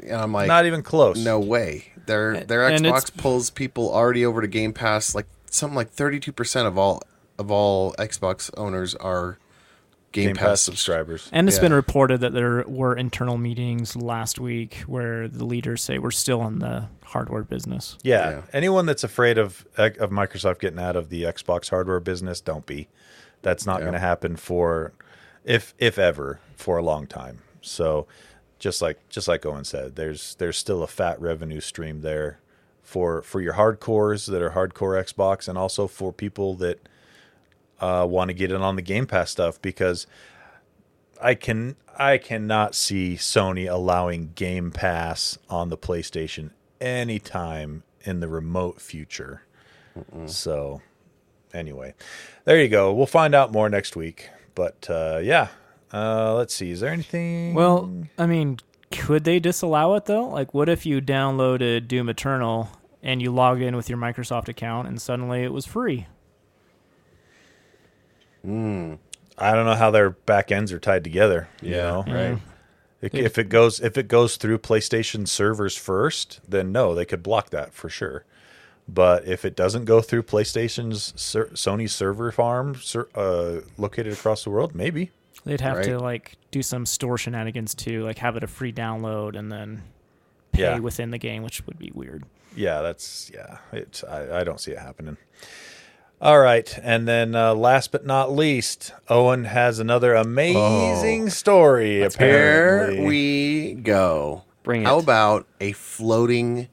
[0.00, 1.16] And I'm like, Not even close.
[1.18, 1.86] no way.
[2.06, 5.14] Their their And Xbox pulls people already over to Game Pass.
[5.14, 7.02] Like something like 32 percent of all
[7.38, 9.38] of all Xbox owners are
[10.12, 11.22] Game, Game Pass, Pass subscribers.
[11.22, 11.30] subscribers.
[11.38, 11.62] and it's Yeah.
[11.62, 16.44] been reported that there were internal meetings last week where the leaders say we're still
[16.46, 17.96] in the hardware business.
[18.02, 18.30] Yeah.
[18.30, 18.42] Yeah.
[18.52, 22.88] Anyone that's afraid of of Microsoft getting out of the Xbox hardware business, don't be.
[23.42, 23.84] That's not Yeah.
[23.86, 24.92] going to happen for
[25.44, 27.38] if if ever for a long time.
[27.60, 28.06] So
[28.58, 32.38] just like just like Owen said, there's there's still a fat revenue stream there
[32.82, 36.80] for for your hardcores that are hardcore Xbox and also for people that
[37.80, 40.06] uh, want to get in on the Game Pass stuff because
[41.20, 46.50] I can I cannot see Sony allowing Game Pass on the PlayStation
[46.80, 49.42] anytime in the remote future.
[50.26, 50.80] So
[51.52, 51.94] anyway,
[52.44, 52.92] there you go.
[52.92, 54.30] We'll find out more next week.
[54.54, 55.48] But uh, yeah,
[55.92, 56.70] uh, let's see.
[56.70, 57.54] Is there anything?
[57.54, 58.58] Well, I mean,
[58.90, 60.28] could they disallow it though?
[60.28, 62.70] Like, what if you downloaded Doom Eternal
[63.02, 66.06] and you logged in with your Microsoft account and suddenly it was free?
[68.44, 71.48] I don't know how their back ends are tied together.
[71.62, 72.04] You Yeah, know?
[72.06, 72.38] right.
[73.02, 77.22] If- If it goes if it goes through PlayStation servers first, then no, they could
[77.22, 78.24] block that for sure.
[78.86, 84.44] But if it doesn't go through PlayStation's ser- Sony server farm ser- uh, located across
[84.44, 85.10] the world, maybe.
[85.44, 89.34] They'd have to like do some store shenanigans too, like have it a free download
[89.38, 89.82] and then
[90.52, 90.78] pay Yeah.
[90.80, 92.24] within the game, which would be weird.
[92.54, 93.58] Yeah, that's yeah.
[93.72, 95.16] It's I, I don't see it happening.
[96.22, 102.06] All right, and then uh, last but not least, Owen has another amazing story.
[102.18, 104.42] Here we go.
[104.62, 104.84] Bring it.
[104.84, 106.68] How about a floating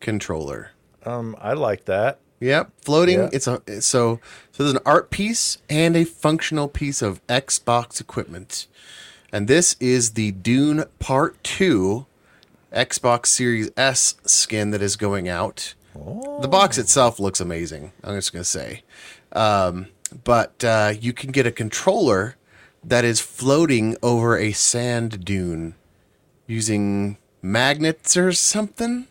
[0.00, 0.72] controller?
[1.06, 2.18] um, I like that.
[2.40, 3.20] Yep, floating.
[3.20, 3.30] Yeah.
[3.32, 4.20] It's a so
[4.52, 8.66] so there's an art piece and a functional piece of Xbox equipment,
[9.32, 12.04] and this is the Dune Part Two
[12.70, 15.72] Xbox Series S skin that is going out.
[15.94, 17.92] The box itself looks amazing.
[18.02, 18.82] I'm just gonna say,
[19.32, 19.86] um,
[20.24, 22.36] but uh, you can get a controller
[22.82, 25.74] that is floating over a sand dune
[26.46, 29.06] using magnets or something.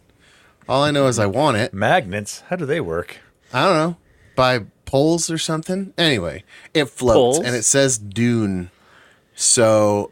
[0.67, 1.73] All I know is I want it.
[1.73, 3.17] Magnets, how do they work?
[3.53, 3.97] I don't know,
[4.35, 5.93] by poles or something.
[5.97, 7.39] Anyway, it floats Poles?
[7.39, 8.69] and it says Dune.
[9.35, 10.11] So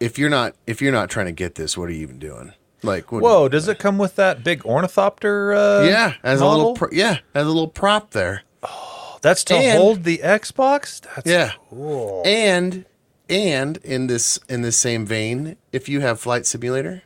[0.00, 2.52] if you're not if you're not trying to get this, what are you even doing?
[2.86, 5.52] Like, what, Whoa, does it come with that big ornithopter?
[5.52, 8.42] Uh, yeah, as a little pro- yeah, as a little prop there.
[8.62, 11.00] Oh, that's to And- hold the Xbox.
[11.02, 12.22] That's Yeah, cool.
[12.24, 12.84] and
[13.28, 17.02] and in this in this same vein, if you have Flight Simulator,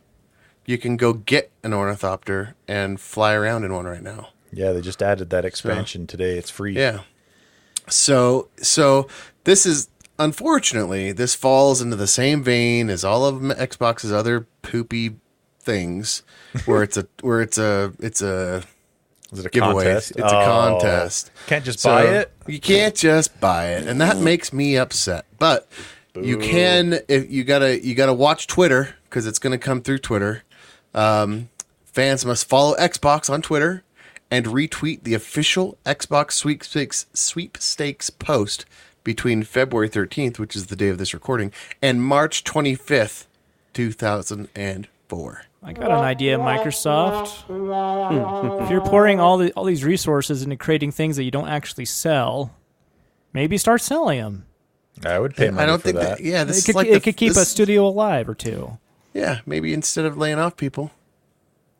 [0.66, 4.28] you can go get an ornithopter and fly around in one right now.
[4.53, 6.37] Yeah, they just added that expansion today.
[6.37, 6.74] It's free.
[6.76, 7.01] Yeah.
[7.89, 9.09] So so
[9.45, 15.16] this is unfortunately this falls into the same vein as all of Xbox's other poopy
[15.71, 16.23] things,
[16.64, 18.62] where it's a where it's a it's a
[19.33, 19.85] Is it a giveaway.
[19.85, 20.11] contest?
[20.12, 20.45] It's a Oh.
[20.81, 21.31] contest.
[21.47, 22.33] Can't just So buy it.
[22.47, 25.25] You can't just buy it, and that makes me upset.
[25.39, 25.68] But
[26.21, 30.43] you can if you gotta you gotta watch Twitter because it's gonna come through Twitter.
[30.95, 31.49] Um,
[31.85, 33.85] fans must follow Xbox on Twitter
[34.31, 38.64] and retweet the official Xbox sweepstakes sweepstakes post
[39.05, 43.27] between February 13th, which is the day of this recording, and March 25th,
[43.73, 45.43] 2004.
[45.63, 47.43] I got an idea, Microsoft.
[47.43, 48.63] Hmm.
[48.65, 51.85] if you're pouring all the all these resources into creating things that you don't actually
[51.85, 52.55] sell,
[53.33, 54.47] maybe start selling them.
[55.05, 56.19] I would pay money I don't for think that.
[56.19, 56.25] that.
[56.25, 58.79] yeah, this It is could, like it the- could keep a studio alive or two.
[59.15, 60.93] Yeah, maybe instead of laying off people,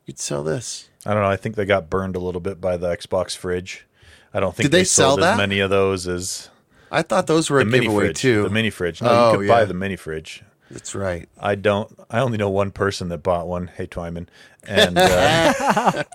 [0.05, 0.89] you'd sell this.
[1.05, 1.29] I don't know.
[1.29, 3.87] I think they got burned a little bit by the Xbox fridge.
[4.33, 5.37] I don't think Did they sold sell as that?
[5.37, 6.49] many of those as
[6.91, 8.19] I thought those were the a mini giveaway fridge.
[8.19, 8.43] too.
[8.43, 9.01] The mini fridge.
[9.01, 10.43] No, Oh, you could buy the mini fridge.
[10.71, 11.27] That's right.
[11.39, 11.93] I don't.
[12.09, 13.67] I only know one person that bought one.
[13.67, 14.27] Hey, Twyman,
[14.63, 16.05] and uh, I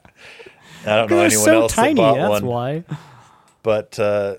[0.84, 1.94] don't know anyone so else tiny.
[1.94, 2.46] that bought That's one.
[2.46, 2.84] why.
[3.62, 4.36] But uh,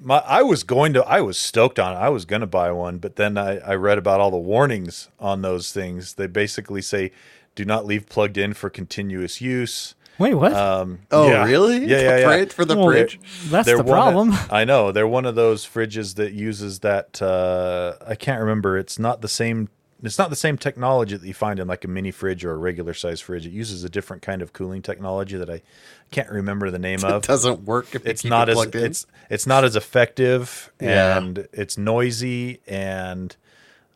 [0.00, 1.04] my I was going to.
[1.06, 1.98] I was stoked on it.
[1.98, 5.08] I was going to buy one, but then I, I read about all the warnings
[5.18, 6.14] on those things.
[6.14, 7.10] They basically say,
[7.54, 10.52] "Do not leave plugged in for continuous use." Wait, what?
[10.52, 11.44] Um, Oh, yeah.
[11.44, 11.78] really?
[11.84, 12.26] Yeah, The yeah, yeah.
[12.28, 13.18] fridge- for the Well, fridge.
[13.50, 14.32] That's They're the one of- problem.
[14.50, 17.20] I know they're one of those fridges that uses that.
[17.20, 18.78] Uh, I can't remember.
[18.78, 19.68] It's not the same.
[20.04, 22.56] It's not the same technology that you find in like a mini fridge or a
[22.56, 23.46] regular size fridge.
[23.46, 25.62] It uses a different kind of cooling technology that I
[26.10, 27.24] can't remember the name It of.
[27.24, 28.84] It doesn't work if you It's keep not it as in.
[28.84, 31.16] it's it's not as effective Yeah.
[31.18, 33.36] and it's noisy and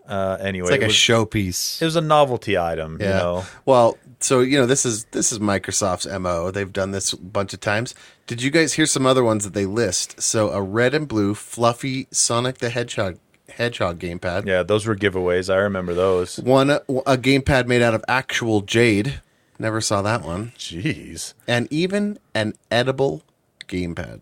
[0.09, 1.81] uh, anyway, It's like it a was, showpiece.
[1.83, 2.99] it was a novelty item.
[3.01, 3.07] yeah.
[3.07, 6.51] You know, Well, so you know this is this is Microsoft's mo.
[6.51, 7.95] They've done this a bunch of times.
[8.27, 10.21] Did you guys hear some other ones that they list?
[10.23, 13.19] So a red and blue fluffy Sonic the Hedgehog
[13.51, 14.47] Hedgehog gamepad.
[14.47, 15.53] yeah, those were giveaways.
[15.53, 16.39] I remember those.
[16.41, 16.81] One a
[17.17, 19.21] gamepad made out of actual jade.
[19.59, 20.53] Never saw that one.
[20.59, 21.35] Jeez.
[21.47, 23.23] and even an edible
[23.69, 24.21] gamepad.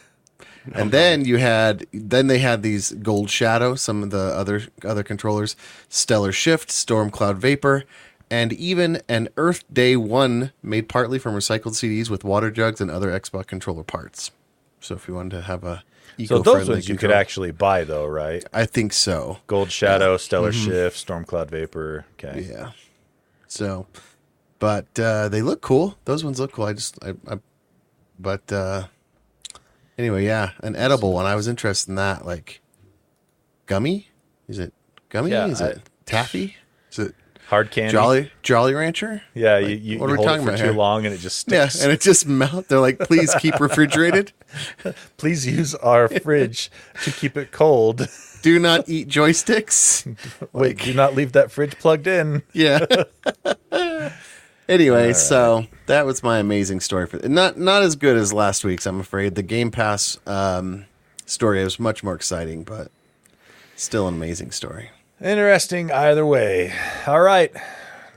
[0.75, 5.03] and then you had then they had these gold shadow some of the other other
[5.03, 5.57] controllers
[5.89, 7.85] stellar shift storm cloud vapor
[8.31, 12.91] and even an earth day 1 made partly from recycled cds with water jugs and
[12.91, 14.31] other xbox controller parts
[14.81, 15.83] so if you wanted to have a
[16.27, 18.45] So those ones you could actually buy though, right?
[18.53, 22.05] i think so Gold Shadow, Stellar Shift, Storm Cloud Vapor.
[22.15, 22.41] Okay.
[22.43, 22.53] Mm-hmm.
[22.53, 22.71] Yeah.
[23.49, 23.87] So,
[24.59, 25.99] but uh, they look cool.
[26.05, 26.65] Those ones look cool.
[26.65, 27.39] I just, I, I
[28.19, 28.87] but uh,
[30.03, 31.27] anyway, yeah, an edible one.
[31.27, 32.27] I was interested in that.
[32.27, 32.61] Like,
[33.67, 34.09] gummy?
[34.49, 34.73] Is it
[35.09, 35.31] gummy?
[35.31, 36.57] Yeah, Is I- it taffy?
[36.91, 37.15] Is it
[37.49, 37.93] Hard candy.
[37.93, 39.23] Jolly Jolly Rancher?
[39.35, 40.73] Yeah, Like, you, you, what you are we hold talking it for about too here?
[40.73, 41.77] long and it just sticks.
[41.77, 42.69] Yeah, and it just melt.
[42.69, 44.33] They're like, please keep refrigerated.
[45.19, 46.71] Please use our fridge
[47.05, 48.07] to keep it cold.
[48.43, 50.07] Do not eat joysticks.
[50.53, 52.43] Wait, do not leave that fridge plugged in.
[52.53, 52.85] Yeah.
[54.73, 58.87] Anyway, so that was my amazing story for not not as good as last week's.
[58.87, 60.87] I'm afraid the Game Pass um,
[61.27, 62.91] story was much more exciting, but
[63.77, 64.91] still an amazing story.
[65.21, 66.73] Interesting either way.
[67.07, 67.53] All right.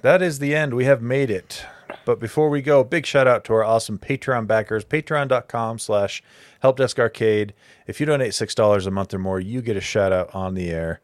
[0.02, 0.74] That is the end.
[0.74, 1.66] We have made it.
[2.06, 6.24] But before we go, big shout out to our awesome Patreon backers, patreon.com slash
[6.64, 7.52] helpdeskarcade.
[7.88, 10.70] If you donate $6 a month or more, you get a shout out on the
[10.70, 11.00] air.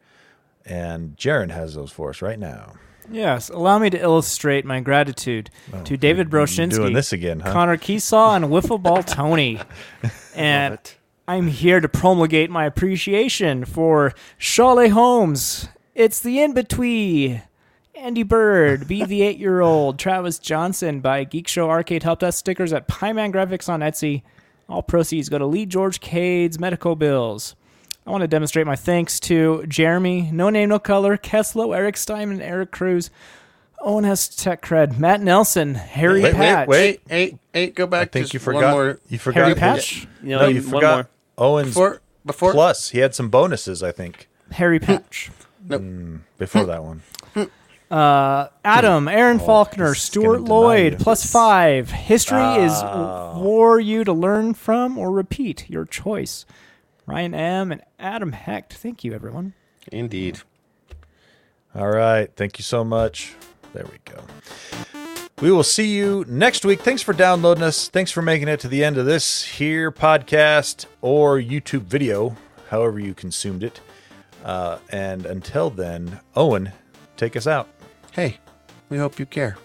[0.64, 2.74] And Jaron has those for us right now.
[3.10, 7.52] Yes, allow me to illustrate my gratitude oh, to David Broshinsky, Doing this again, huh?
[7.52, 9.60] Connor Keesaw, and Wiffle Ball Tony.
[10.34, 10.78] and
[11.26, 15.68] I'm here to promulgate my appreciation for Charlotte Holmes.
[15.94, 17.42] It's the in between.
[17.94, 22.38] Andy Bird, Be the Eight Year Old, Travis Johnson by Geek Show Arcade Help Desk
[22.38, 24.22] stickers at Pyman Graphics on Etsy.
[24.68, 27.54] All proceeds go to Lee George Cade's medical bills.
[28.06, 32.40] I want to demonstrate my thanks to Jeremy, No Name No Color, Keslo, Eric Steinman,
[32.42, 33.10] Eric Cruz,
[33.80, 36.68] Owen has Tech Cred, Matt Nelson, Harry Wait, wait, Patch.
[36.68, 37.00] wait.
[37.10, 37.74] Eight, eight.
[37.74, 38.02] Go back.
[38.02, 38.70] I think just you one forgot.
[38.72, 39.42] more You forgot.
[39.44, 40.06] Harry Patch?
[40.22, 40.96] You know, no, you forgot.
[40.96, 41.08] more.
[41.38, 42.52] Owen's before before.
[42.52, 42.90] plus.
[42.90, 45.30] He had some bonuses, I think, Harry Patch.
[45.68, 47.02] before that one.
[47.90, 51.90] Uh, Adam, Aaron Faulkner, Oh, he's Stuart Lloyd, plus five.
[51.90, 53.34] History is Oh.
[53.38, 55.68] for you to learn from or repeat.
[55.68, 56.46] Your choice.
[57.06, 57.72] Ryan M.
[57.72, 58.72] and Adam Hecht.
[58.74, 59.54] Thank you, everyone.
[59.90, 60.40] Indeed.
[61.74, 62.30] All right.
[62.36, 63.34] Thank you so much.
[63.72, 64.22] There we go.
[65.40, 66.80] We will see you next week.
[66.80, 67.88] Thanks for downloading us.
[67.88, 72.36] Thanks for making it to the end of this here podcast or YouTube video,
[72.68, 73.80] however you consumed it.
[74.44, 76.72] Uh, and until then, Owen,
[77.16, 77.68] take us out.
[78.12, 78.38] Hey,
[78.88, 79.56] we hope you care.